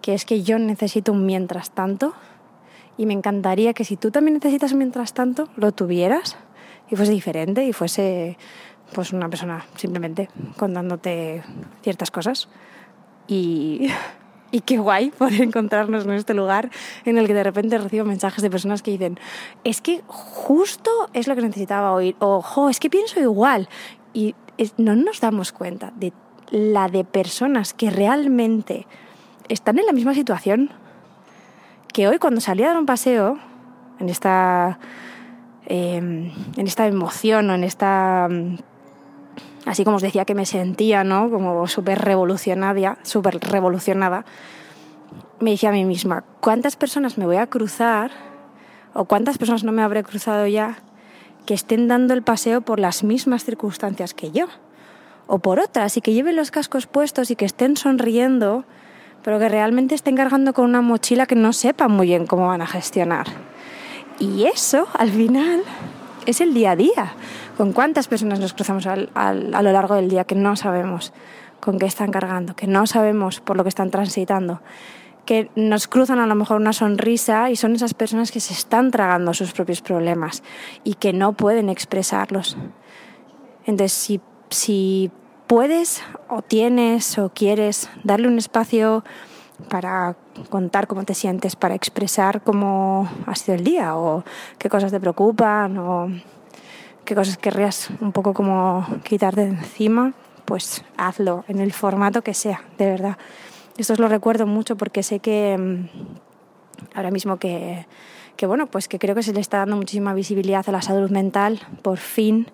que 0.02 0.14
es 0.14 0.26
que 0.26 0.44
yo 0.44 0.58
necesito 0.60 1.12
un 1.12 1.26
mientras 1.26 1.72
tanto 1.72 2.14
y 2.98 3.06
me 3.06 3.14
encantaría 3.14 3.74
que 3.74 3.86
si 3.86 3.98
tú 3.98 4.12
también 4.12 4.36
necesitas 4.36 4.74
mientras 4.74 5.14
tanto, 5.14 5.50
lo 5.56 5.72
tuvieras 5.72 6.38
y 6.90 6.96
fuese 6.96 7.12
diferente 7.12 7.66
y 7.66 7.74
fuese 7.74 8.38
pues 8.94 9.14
una 9.14 9.30
persona 9.30 9.66
simplemente 9.76 10.30
contándote 10.58 11.44
ciertas 11.82 12.12
cosas 12.12 12.48
y 13.28 13.90
y 14.54 14.62
qué 14.62 14.78
guay 14.78 15.10
poder 15.10 15.42
encontrarnos 15.42 16.06
en 16.06 16.12
este 16.12 16.36
lugar 16.36 16.70
en 17.06 17.18
el 17.18 17.26
que 17.26 17.34
de 17.34 17.44
repente 17.44 17.78
recibo 17.80 18.06
mensajes 18.06 18.44
de 18.44 18.52
personas 18.52 18.84
que 18.84 18.92
dicen, 18.92 19.20
es 19.64 19.82
que 19.82 20.04
justo 20.06 20.92
es 21.14 21.28
lo 21.28 21.36
que 21.36 21.42
necesitaba 21.42 21.92
oír, 21.92 22.16
o 22.20 22.70
es 22.70 22.80
que 22.80 22.92
pienso 22.92 23.20
igual. 23.20 23.68
Y 24.14 24.36
no 24.78 24.96
nos 24.96 25.22
damos 25.22 25.52
cuenta 25.52 25.92
de 25.96 26.14
la 26.52 26.88
de 26.88 27.04
personas 27.04 27.74
que 27.74 27.90
realmente 27.90 28.86
están 29.50 29.80
en 29.80 29.88
la 29.88 29.92
misma 29.92 30.14
situación. 30.14 30.70
Que 31.94 32.08
hoy 32.08 32.18
cuando 32.18 32.42
salí 32.42 32.64
a 32.64 32.70
dar 32.70 32.78
un 32.78 32.88
paseo 32.88 33.38
en 34.00 34.10
esta 34.10 34.80
em, 35.66 36.32
en 36.58 36.68
esta 36.68 36.88
emoción 36.88 37.50
o 37.50 37.56
en 37.56 37.64
esta... 37.64 38.28
Mm, 38.30 38.58
así 39.66 39.84
como 39.86 39.98
os 39.98 40.02
decía 40.02 40.26
que 40.26 40.36
me 40.36 40.46
sentía, 40.46 41.04
¿no? 41.04 41.30
Como 41.30 41.68
súper 41.68 42.00
revolucionada, 42.00 42.98
súper 43.04 43.40
revolucionada, 43.40 44.26
me 45.40 45.52
decía 45.52 45.70
a 45.70 45.72
mí 45.72 45.86
misma, 45.86 46.24
¿cuántas 46.40 46.76
personas 46.76 47.18
me 47.18 47.26
voy 47.26 47.38
a 47.38 47.48
cruzar 47.48 48.12
o 48.94 49.06
cuántas 49.06 49.38
personas 49.38 49.64
no 49.64 49.72
me 49.72 49.82
habré 49.82 50.04
cruzado 50.04 50.48
ya 50.48 50.78
que 51.46 51.54
estén 51.54 51.88
dando 51.88 52.14
el 52.14 52.24
paseo 52.24 52.62
por 52.62 52.80
las 52.80 53.04
mismas 53.04 53.44
circunstancias 53.44 54.14
que 54.14 54.32
yo? 54.32 54.48
O 55.28 55.40
por 55.40 55.60
otras, 55.60 55.96
y 55.96 56.02
que 56.02 56.14
lleven 56.14 56.36
los 56.36 56.52
cascos 56.52 56.88
puestos 56.88 57.32
y 57.32 57.36
que 57.36 57.46
estén 57.46 57.78
sonriendo, 57.78 58.66
pero 59.24 59.40
que 59.40 59.50
realmente 59.50 59.96
estén 59.96 60.16
cargando 60.16 60.54
con 60.54 60.66
una 60.66 60.82
mochila 60.82 61.26
que 61.26 61.36
no 61.36 61.54
sepan 61.54 61.92
muy 61.92 62.08
bien 62.08 62.28
cómo 62.28 62.48
van 62.48 62.62
a 62.62 62.68
gestionar. 62.68 63.28
Y 64.20 64.46
eso, 64.46 64.88
al 64.94 65.10
final, 65.10 65.64
es 66.26 66.42
el 66.42 66.54
día 66.54 66.72
a 66.72 66.76
día. 66.76 67.14
¿Con 67.58 67.74
cuántas 67.74 68.08
personas 68.08 68.40
nos 68.40 68.54
cruzamos 68.54 68.86
a 68.88 69.34
lo 69.34 69.72
largo 69.72 69.96
del 69.96 70.10
día 70.10 70.24
que 70.24 70.36
no 70.36 70.56
sabemos 70.56 71.14
con 71.60 71.80
qué 71.80 71.86
están 71.86 72.12
cargando, 72.12 72.56
que 72.56 72.68
no 72.68 72.86
sabemos 72.88 73.40
por 73.40 73.58
lo 73.58 73.64
que 73.64 73.70
están 73.70 73.92
transitando? 73.92 74.62
que 75.26 75.50
nos 75.56 75.88
cruzan 75.88 76.20
a 76.20 76.28
lo 76.28 76.36
mejor 76.36 76.58
una 76.58 76.74
sonrisa 76.74 77.50
y 77.50 77.56
son 77.56 77.76
esas 77.76 77.94
personas 77.94 78.32
que 78.32 78.40
se 78.40 78.54
están 78.54 78.92
tragando 78.92 79.34
sus 79.34 79.54
propios 79.54 79.82
problemas 79.82 80.44
y 80.84 80.96
que 80.96 81.14
no 81.14 81.34
pueden 81.34 81.70
expresarlos. 81.70 82.58
Entonces, 83.66 83.94
si, 83.94 84.22
si 84.50 85.12
puedes 85.48 86.04
o 86.30 86.42
tienes 86.42 87.18
o 87.18 87.30
quieres 87.30 87.90
darle 88.04 88.28
un 88.28 88.38
espacio 88.38 89.04
para 89.70 90.16
contar 90.50 90.88
cómo 90.88 91.04
te 91.04 91.14
sientes, 91.14 91.56
para 91.56 91.76
expresar 91.76 92.42
cómo 92.42 93.10
ha 93.26 93.36
sido 93.36 93.56
el 93.56 93.64
día 93.64 93.96
o 93.96 94.24
qué 94.58 94.70
cosas 94.70 94.92
te 94.92 95.00
preocupan 95.00 95.78
o 95.78 96.10
qué 97.06 97.16
cosas 97.16 97.38
querrías 97.38 97.90
un 98.02 98.12
poco 98.12 98.34
como 98.34 98.86
quitar 99.04 99.36
de 99.36 99.44
encima, 99.44 100.14
pues 100.46 100.84
hazlo 100.98 101.44
en 101.48 101.60
el 101.60 101.74
formato 101.74 102.22
que 102.22 102.34
sea, 102.34 102.64
de 102.78 102.86
verdad. 102.86 103.18
Esto 103.78 103.94
os 103.94 104.00
lo 104.00 104.08
recuerdo 104.08 104.46
mucho 104.46 104.76
porque 104.78 105.04
sé 105.04 105.20
que 105.20 105.58
mm, 105.58 105.88
ahora 106.96 107.12
mismo 107.12 107.38
que, 107.38 107.86
bueno, 108.42 108.68
pues 108.68 108.88
que 108.88 109.00
creo 109.00 109.16
que 109.16 109.24
se 109.24 109.34
le 109.34 109.40
está 109.40 109.60
dando 109.60 109.78
muchísima 109.78 110.14
visibilidad 110.14 110.68
a 110.68 110.72
la 110.72 110.82
salud 110.82 111.10
mental, 111.10 111.62
por 111.82 111.98
fin. 111.98 112.48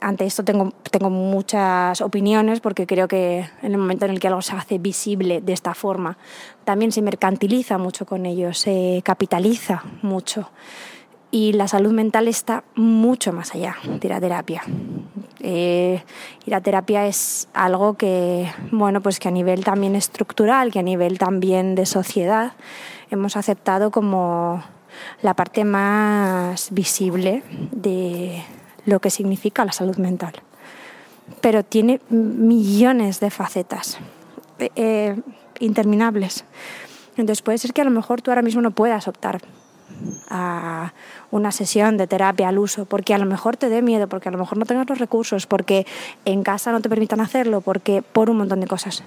Ante 0.00 0.24
esto 0.26 0.44
tengo, 0.44 0.72
tengo 0.90 1.10
muchas 1.10 2.00
opiniones 2.00 2.60
porque 2.60 2.86
creo 2.86 3.08
que 3.08 3.48
en 3.62 3.72
el 3.72 3.78
momento 3.78 4.04
en 4.04 4.12
el 4.12 4.20
que 4.20 4.28
algo 4.28 4.42
se 4.42 4.54
hace 4.54 4.78
visible 4.78 5.40
de 5.40 5.52
esta 5.52 5.74
forma, 5.74 6.18
también 6.64 6.92
se 6.92 7.02
mercantiliza 7.02 7.78
mucho 7.78 8.06
con 8.06 8.26
ello, 8.26 8.54
se 8.54 9.00
capitaliza 9.04 9.82
mucho. 10.02 10.50
Y 11.30 11.52
la 11.52 11.66
salud 11.66 11.92
mental 11.92 12.28
está 12.28 12.62
mucho 12.76 13.32
más 13.32 13.54
allá 13.54 13.76
de 14.00 14.08
la 14.08 14.20
terapia. 14.20 14.62
Eh, 15.40 16.00
y 16.46 16.50
la 16.50 16.60
terapia 16.60 17.06
es 17.06 17.48
algo 17.54 17.94
que, 17.94 18.48
bueno, 18.70 19.00
pues 19.00 19.18
que 19.18 19.28
a 19.28 19.32
nivel 19.32 19.64
también 19.64 19.96
estructural, 19.96 20.70
que 20.70 20.78
a 20.78 20.82
nivel 20.82 21.18
también 21.18 21.74
de 21.74 21.86
sociedad, 21.86 22.52
hemos 23.10 23.36
aceptado 23.36 23.90
como 23.90 24.62
la 25.22 25.34
parte 25.34 25.64
más 25.64 26.68
visible 26.70 27.42
de 27.72 28.42
lo 28.86 29.00
que 29.00 29.10
significa 29.10 29.64
la 29.64 29.72
salud 29.72 29.96
mental. 29.96 30.34
Pero 31.40 31.64
tiene 31.64 32.00
millones 32.10 33.20
de 33.20 33.30
facetas 33.30 33.98
eh, 34.58 35.16
interminables. 35.60 36.44
Entonces 37.16 37.42
puede 37.42 37.58
ser 37.58 37.72
que 37.72 37.80
a 37.80 37.84
lo 37.84 37.90
mejor 37.90 38.22
tú 38.22 38.30
ahora 38.30 38.42
mismo 38.42 38.60
no 38.60 38.72
puedas 38.72 39.08
optar 39.08 39.40
a 40.28 40.92
una 41.30 41.52
sesión 41.52 41.96
de 41.96 42.06
terapia 42.06 42.48
al 42.48 42.58
uso, 42.58 42.84
porque 42.84 43.14
a 43.14 43.18
lo 43.18 43.26
mejor 43.26 43.56
te 43.56 43.68
dé 43.68 43.82
miedo, 43.82 44.08
porque 44.08 44.28
a 44.28 44.32
lo 44.32 44.38
mejor 44.38 44.58
no 44.58 44.66
tengas 44.66 44.88
los 44.88 44.98
recursos, 44.98 45.46
porque 45.46 45.86
en 46.24 46.42
casa 46.42 46.72
no 46.72 46.80
te 46.80 46.88
permitan 46.88 47.20
hacerlo, 47.20 47.60
porque 47.60 48.02
por 48.02 48.30
un 48.30 48.38
montón 48.38 48.60
de 48.60 48.66
cosas. 48.66 49.02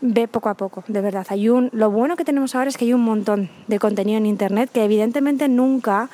Ve 0.00 0.28
poco 0.28 0.48
a 0.48 0.54
poco, 0.54 0.84
de 0.88 1.00
verdad. 1.00 1.26
Hay 1.30 1.48
un, 1.48 1.70
lo 1.72 1.90
bueno 1.90 2.16
que 2.16 2.24
tenemos 2.24 2.54
ahora 2.54 2.68
es 2.68 2.76
que 2.76 2.84
hay 2.84 2.92
un 2.92 3.02
montón 3.02 3.50
de 3.66 3.78
contenido 3.78 4.18
en 4.18 4.26
Internet 4.26 4.70
que 4.72 4.84
evidentemente 4.84 5.48
nunca 5.48 6.10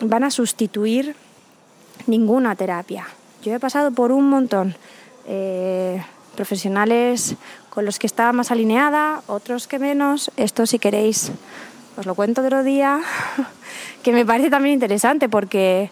van 0.00 0.24
a 0.24 0.30
sustituir 0.30 1.14
ninguna 2.06 2.54
terapia. 2.56 3.06
Yo 3.42 3.54
he 3.54 3.60
pasado 3.60 3.90
por 3.90 4.12
un 4.12 4.28
montón. 4.28 4.74
Eh, 5.26 6.02
profesionales 6.38 7.34
con 7.68 7.84
los 7.84 7.98
que 7.98 8.06
estaba 8.06 8.32
más 8.32 8.52
alineada, 8.52 9.22
otros 9.26 9.66
que 9.66 9.80
menos. 9.80 10.30
Esto 10.36 10.66
si 10.66 10.78
queréis 10.78 11.32
os 11.98 12.06
lo 12.06 12.14
cuento 12.14 12.42
otro 12.42 12.62
día, 12.62 13.00
que 14.04 14.12
me 14.12 14.24
parece 14.24 14.48
también 14.48 14.74
interesante 14.74 15.28
porque 15.28 15.90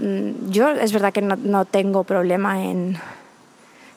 mm, 0.00 0.50
yo 0.50 0.70
es 0.70 0.90
verdad 0.90 1.12
que 1.12 1.20
no, 1.20 1.64
tengo 1.66 2.04
problema 2.04 2.64
en, 2.64 2.96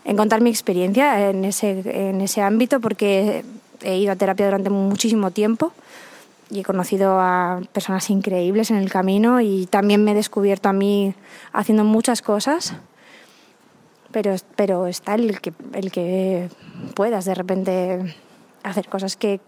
en, 0.03 0.17
contar 0.17 0.41
mi 0.41 0.49
experiencia 0.49 1.29
en 1.29 1.45
ese, 1.45 2.09
en 2.09 2.19
ese 2.19 2.41
ámbito 2.41 2.81
porque 2.81 3.45
he 3.81 3.97
ido 3.97 4.11
a 4.11 4.17
terapia 4.17 4.45
durante 4.45 4.69
muchísimo 4.69 5.31
tiempo 5.31 5.71
y 6.49 6.61
he 6.61 6.63
conocido 6.63 7.19
a 7.19 7.61
personas 7.73 8.09
increíbles 8.09 8.71
en 8.71 8.77
el 8.77 8.89
camino 8.89 9.41
y 9.41 9.65
también 9.65 10.03
me 10.03 10.11
he 10.11 10.15
descubierto 10.15 10.69
a 10.69 10.73
mí 10.73 11.13
haciendo 11.53 11.83
muchas 11.83 12.21
cosas. 12.21 12.73
Pero, 14.11 14.35
pero 14.55 14.87
está 14.87 15.15
el 15.15 15.41
que, 15.41 15.53
el 15.73 15.91
que 15.91 16.49
puedas 16.95 17.25
de 17.25 17.35
repente 17.35 18.15
hacer 18.63 18.87
cosas 18.87 19.17
que 19.17 19.41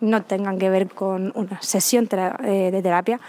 no 0.00 0.22
tengan 0.24 0.58
que 0.58 0.68
ver 0.68 0.88
con 0.88 1.32
una 1.34 1.62
sesión 1.62 2.08
eh, 2.12 2.70
de 2.72 2.82
terapia, 2.82 3.20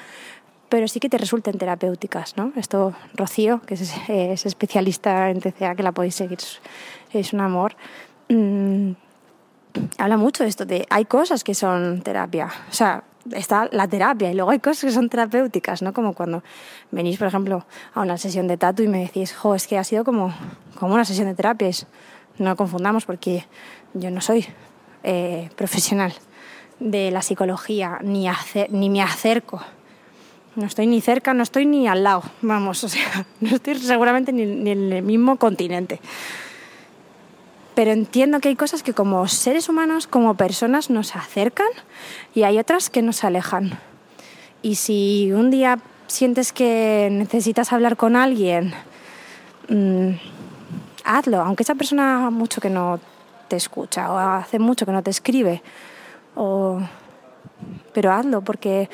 pero 0.69 0.87
sí 0.87 0.99
que 0.99 1.07
te 1.07 1.19
resulten 1.19 1.57
terapéuticas. 1.57 2.35
¿no? 2.35 2.51
Esto, 2.55 2.93
Rocío, 3.13 3.61
que 3.61 3.75
es, 3.75 4.45
especialista 4.45 5.29
en 5.29 5.39
TCA, 5.39 5.75
que 5.75 5.83
la 5.83 5.91
podéis 5.91 6.15
seguir, 6.15 6.39
es 7.13 7.31
un 7.33 7.41
amor, 7.41 7.75
habla 10.03 10.17
mucho 10.17 10.43
de 10.43 10.49
esto, 10.49 10.65
de 10.65 10.85
hay 10.89 11.05
cosas 11.05 11.43
que 11.43 11.55
son 11.55 12.01
terapia. 12.01 12.49
O 12.69 12.73
sea, 12.73 13.03
está 13.31 13.69
la 13.71 13.87
terapia 13.87 14.29
y 14.31 14.33
luego 14.33 14.51
hay 14.51 14.59
cosas 14.59 14.83
que 14.83 14.91
son 14.91 15.07
terapéuticas, 15.07 15.81
¿no? 15.81 15.93
Como 15.93 16.13
cuando 16.13 16.43
venís, 16.91 17.17
por 17.17 17.27
ejemplo, 17.27 17.65
a 17.93 18.01
una 18.01 18.17
sesión 18.17 18.47
de 18.47 18.57
tatu 18.57 18.83
y 18.83 18.89
me 18.89 18.99
decís, 18.99 19.33
jo, 19.33 19.55
es 19.55 19.65
que 19.65 19.77
ha 19.77 19.83
sido 19.85 20.03
como, 20.03 20.33
como 20.77 20.93
una 20.93 21.05
sesión 21.05 21.27
de 21.27 21.35
terapia. 21.35 21.69
no 22.37 22.55
confundamos 22.57 23.05
porque 23.05 23.45
yo 23.93 24.11
no 24.11 24.19
soy 24.19 24.45
eh, 25.03 25.49
profesional 25.55 26.13
de 26.81 27.09
la 27.11 27.21
psicología, 27.21 27.99
ni, 28.03 28.27
ni 28.71 28.89
me 28.89 29.01
acerco. 29.01 29.61
No 30.57 30.65
estoy 30.65 30.85
ni 30.85 30.99
cerca, 30.99 31.33
no 31.33 31.43
estoy 31.43 31.65
ni 31.65 31.87
al 31.87 32.03
lado, 32.03 32.23
vamos, 32.41 32.83
o 32.83 32.89
sea, 32.89 33.25
no 33.39 33.55
estoy 33.55 33.75
seguramente 33.75 34.33
ni, 34.33 34.45
ni 34.45 34.71
en 34.71 34.91
el 34.91 35.01
mismo 35.01 35.37
continente. 35.37 36.01
Pero 37.75 37.91
entiendo 37.91 38.39
que 38.39 38.49
hay 38.49 38.55
cosas 38.55 38.83
que 38.83 38.93
como 38.93 39.27
seres 39.27 39.69
humanos, 39.69 40.07
como 40.07 40.35
personas, 40.35 40.89
nos 40.89 41.15
acercan 41.15 41.67
y 42.35 42.43
hay 42.43 42.59
otras 42.59 42.89
que 42.89 43.01
nos 43.01 43.23
alejan. 43.23 43.79
Y 44.61 44.75
si 44.75 45.31
un 45.31 45.49
día 45.49 45.79
sientes 46.07 46.53
que 46.53 47.09
necesitas 47.11 47.73
hablar 47.73 47.97
con 47.97 48.15
alguien, 48.15 48.73
mm, 49.69 50.11
hazlo, 51.03 51.41
aunque 51.41 51.63
esa 51.63 51.75
persona 51.75 52.29
mucho 52.29 52.61
que 52.61 52.69
no 52.69 52.99
te 53.47 53.55
escucha 53.55 54.11
o 54.11 54.17
hace 54.17 54.59
mucho 54.59 54.85
que 54.85 54.91
no 54.91 55.03
te 55.03 55.11
escribe, 55.11 55.61
o... 56.35 56.79
pero 57.93 58.11
hazlo 58.11 58.41
porque 58.41 58.89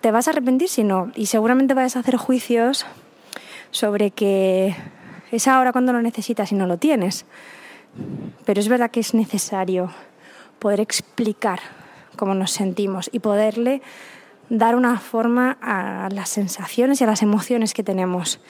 te 0.00 0.10
vas 0.10 0.28
a 0.28 0.30
arrepentir 0.30 0.68
si 0.68 0.84
no 0.84 1.10
y 1.14 1.26
seguramente 1.26 1.74
vas 1.74 1.96
a 1.96 2.00
hacer 2.00 2.16
juicios 2.16 2.86
sobre 3.70 4.10
que 4.10 4.74
es 5.30 5.48
ahora 5.48 5.72
cuando 5.72 5.92
lo 5.92 6.02
necesitas 6.02 6.52
y 6.52 6.54
no 6.54 6.66
lo 6.66 6.78
tienes. 6.78 7.24
Pero 8.44 8.60
es 8.60 8.68
verdad 8.68 8.90
que 8.90 9.00
es 9.00 9.14
necesario 9.14 9.90
poder 10.58 10.80
explicar 10.80 11.60
cómo 12.16 12.34
nos 12.34 12.52
sentimos 12.52 13.10
y 13.12 13.18
poderle 13.18 13.82
dar 14.48 14.76
una 14.76 14.98
forma 14.98 15.58
a 15.60 16.08
las 16.10 16.28
sensaciones 16.28 17.00
y 17.00 17.04
a 17.04 17.06
las 17.06 17.22
emociones 17.22 17.74
que 17.74 17.82
tenemos. 17.82 18.40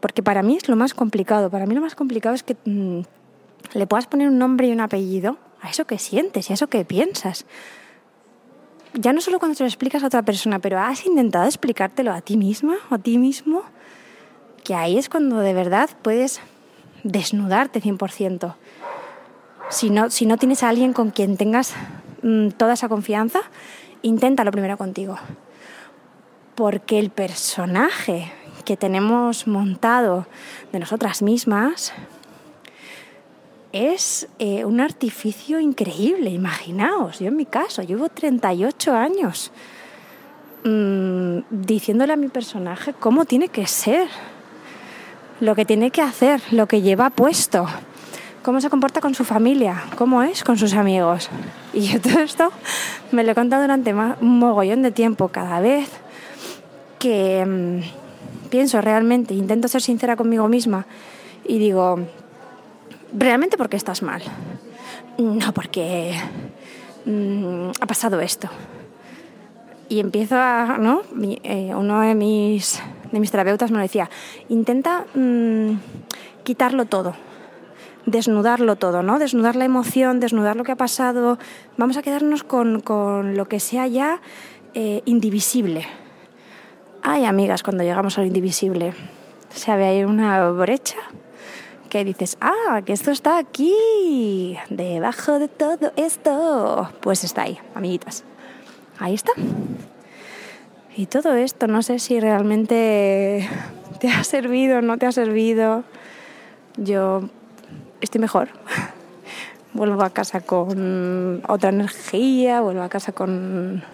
Porque 0.00 0.22
para 0.22 0.42
mí 0.42 0.56
es 0.56 0.68
lo 0.68 0.76
más 0.76 0.94
complicado. 0.94 1.50
Para 1.50 1.66
mí 1.66 1.74
lo 1.74 1.80
más 1.80 1.94
complicado 1.94 2.34
es 2.34 2.42
que 2.42 2.56
mm, 2.64 3.00
le 3.74 3.86
puedas 3.86 4.06
poner 4.06 4.28
un 4.28 4.38
nombre 4.38 4.68
y 4.68 4.72
un 4.72 4.80
apellido 4.80 5.38
a 5.62 5.70
eso 5.70 5.86
que 5.86 5.98
sientes 5.98 6.48
y 6.48 6.52
a 6.52 6.54
eso 6.54 6.66
que 6.66 6.84
piensas. 6.84 7.46
Ya 8.94 9.12
no 9.12 9.20
solo 9.20 9.38
cuando 9.38 9.56
te 9.56 9.62
lo 9.62 9.68
explicas 9.68 10.02
a 10.02 10.06
otra 10.06 10.22
persona, 10.22 10.58
pero 10.58 10.78
has 10.78 11.04
intentado 11.06 11.44
explicártelo 11.46 12.12
a 12.12 12.20
ti 12.20 12.36
misma 12.36 12.76
o 12.90 12.94
a 12.94 12.98
ti 12.98 13.18
mismo, 13.18 13.62
que 14.64 14.74
ahí 14.74 14.96
es 14.98 15.08
cuando 15.08 15.38
de 15.38 15.52
verdad 15.52 15.90
puedes 16.02 16.40
desnudarte 17.02 17.80
100%. 17.80 18.54
Si 19.70 19.90
no, 19.90 20.10
si 20.10 20.26
no 20.26 20.36
tienes 20.36 20.62
a 20.62 20.68
alguien 20.68 20.92
con 20.92 21.10
quien 21.10 21.36
tengas 21.36 21.74
mm, 22.22 22.50
toda 22.50 22.74
esa 22.74 22.88
confianza, 22.88 23.40
inténtalo 24.02 24.52
primero 24.52 24.76
contigo. 24.76 25.18
Porque 26.54 26.98
el 26.98 27.10
personaje 27.10 28.32
que 28.64 28.76
tenemos 28.76 29.46
montado 29.46 30.26
de 30.72 30.78
nosotras 30.78 31.22
mismas 31.22 31.92
es 33.72 34.28
eh, 34.38 34.64
un 34.64 34.80
artificio 34.80 35.60
increíble, 35.60 36.30
imaginaos, 36.30 37.18
yo 37.18 37.28
en 37.28 37.36
mi 37.36 37.46
caso 37.46 37.82
llevo 37.82 38.08
38 38.08 38.94
años 38.94 39.52
mm, 40.64 41.38
diciéndole 41.50 42.12
a 42.14 42.16
mi 42.16 42.28
personaje 42.28 42.94
cómo 42.94 43.24
tiene 43.26 43.48
que 43.48 43.66
ser, 43.66 44.08
lo 45.40 45.54
que 45.54 45.64
tiene 45.64 45.90
que 45.90 46.02
hacer, 46.02 46.40
lo 46.50 46.66
que 46.66 46.82
lleva 46.82 47.10
puesto, 47.10 47.66
cómo 48.42 48.60
se 48.60 48.70
comporta 48.70 49.00
con 49.00 49.14
su 49.14 49.24
familia, 49.24 49.84
cómo 49.96 50.22
es 50.22 50.44
con 50.44 50.56
sus 50.56 50.74
amigos. 50.74 51.28
Y 51.72 51.88
yo 51.88 52.00
todo 52.02 52.20
esto 52.20 52.52
me 53.12 53.24
lo 53.24 53.32
he 53.32 53.34
contado 53.34 53.62
durante 53.62 53.92
un 53.92 54.38
mogollón 54.38 54.82
de 54.82 54.92
tiempo, 54.92 55.28
cada 55.28 55.60
vez 55.60 55.88
que 56.98 57.44
mm, 57.44 58.48
pienso 58.48 58.80
realmente, 58.80 59.34
intento 59.34 59.68
ser 59.68 59.82
sincera 59.82 60.16
conmigo 60.16 60.48
misma 60.48 60.86
y 61.44 61.58
digo, 61.58 61.98
¿realmente 63.12 63.56
por 63.56 63.68
qué 63.68 63.76
estás 63.76 64.02
mal? 64.02 64.22
No, 65.18 65.52
porque 65.52 66.14
mm, 67.04 67.70
ha 67.80 67.86
pasado 67.86 68.20
esto. 68.20 68.48
Y 69.88 70.00
empiezo 70.00 70.36
a, 70.36 70.78
¿no? 70.78 71.02
Eh, 71.42 71.72
uno 71.74 72.00
de 72.00 72.14
mis, 72.14 72.80
de 73.12 73.20
mis 73.20 73.30
terapeutas 73.30 73.70
me 73.70 73.80
decía, 73.80 74.10
intenta 74.48 75.06
mm, 75.14 75.78
quitarlo 76.44 76.84
todo, 76.86 77.14
desnudarlo 78.06 78.76
todo, 78.76 79.02
¿no? 79.02 79.18
Desnudar 79.18 79.56
la 79.56 79.64
emoción, 79.64 80.20
desnudar 80.20 80.56
lo 80.56 80.64
que 80.64 80.72
ha 80.72 80.76
pasado. 80.76 81.38
Vamos 81.76 81.96
a 81.96 82.02
quedarnos 82.02 82.44
con, 82.44 82.80
con 82.80 83.36
lo 83.36 83.48
que 83.48 83.60
sea 83.60 83.86
ya 83.86 84.20
eh, 84.74 85.02
indivisible. 85.04 85.86
Ay, 87.02 87.24
amigas, 87.24 87.62
cuando 87.62 87.84
llegamos 87.84 88.18
al 88.18 88.26
indivisible, 88.26 88.92
se 89.50 89.74
ve 89.76 89.84
ahí 89.84 90.04
una 90.04 90.50
brecha 90.50 90.98
que 91.88 92.04
dices, 92.04 92.36
ah, 92.40 92.82
que 92.84 92.92
esto 92.92 93.10
está 93.10 93.38
aquí, 93.38 94.56
debajo 94.70 95.38
de 95.38 95.48
todo 95.48 95.92
esto. 95.96 96.90
Pues 97.00 97.24
está 97.24 97.42
ahí, 97.42 97.58
amiguitas. 97.74 98.24
Ahí 98.98 99.14
está. 99.14 99.32
Y 100.98 101.04
todo 101.04 101.34
esto, 101.34 101.66
no 101.66 101.82
sé 101.82 101.98
si 101.98 102.20
realmente 102.20 103.46
te 104.00 104.08
ha 104.08 104.24
servido 104.24 104.78
o 104.78 104.80
no 104.80 104.96
te 104.96 105.04
ha 105.04 105.12
servido. 105.12 105.84
Yo 106.78 107.28
estoy 108.00 108.18
mejor. 108.18 108.48
Vuelvo 109.74 110.02
a 110.02 110.08
casa 110.08 110.40
con 110.40 111.42
otra 111.46 111.68
energía, 111.68 112.62
vuelvo 112.62 112.80
a 112.80 112.88
casa 112.88 113.12
con, 113.12 113.84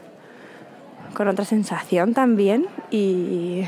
con 1.13 1.27
otra 1.27 1.45
sensación 1.45 2.15
también. 2.15 2.67
Y, 2.93 3.65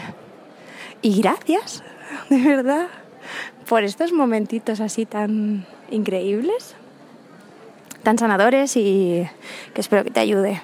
y 1.02 1.20
gracias, 1.20 1.82
de 2.30 2.40
verdad, 2.40 2.86
por 3.68 3.82
estos 3.82 4.12
momentitos 4.12 4.78
así 4.78 5.06
tan 5.06 5.66
increíbles, 5.90 6.76
tan 8.04 8.16
sanadores 8.16 8.76
y 8.76 9.28
que 9.74 9.80
espero 9.80 10.04
que 10.04 10.12
te 10.12 10.20
ayude. 10.20 10.62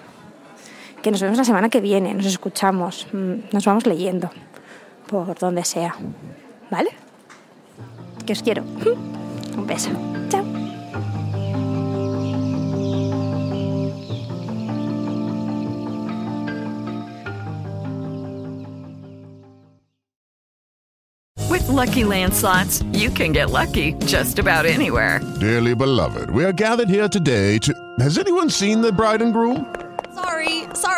Que 1.03 1.11
nos 1.11 1.23
vemos 1.23 1.39
la 1.39 1.45
semana 1.45 1.71
que 1.71 1.81
viene, 1.81 2.13
nos 2.13 2.27
escuchamos, 2.27 3.07
mm, 3.13 3.53
nos 3.53 3.65
vamos 3.65 3.87
leyendo 3.87 4.31
por 5.07 5.39
donde 5.39 5.65
sea. 5.65 5.95
¿Vale? 6.71 6.91
Que 8.27 8.35
os 8.35 8.43
quiero. 8.43 8.63
Un 9.57 9.67
beso. 9.67 9.91
Chao. 10.29 10.45
With 21.49 21.67
lucky 21.69 22.05
landslots, 22.05 22.85
you 22.93 23.11
can 23.11 23.33
get 23.33 23.51
lucky 23.51 23.95
just 24.05 24.39
about 24.39 24.67
anywhere. 24.67 25.21
Dearly 25.41 25.75
beloved, 25.75 26.31
we 26.31 26.45
are 26.45 26.53
gathered 26.53 26.91
here 26.91 27.09
today 27.09 27.59
to. 27.59 27.73
Has 27.99 28.19
anyone 28.19 28.51
seen 28.51 28.83
the 28.83 28.93
bride 28.93 29.23
and 29.23 29.33
groom? 29.33 29.67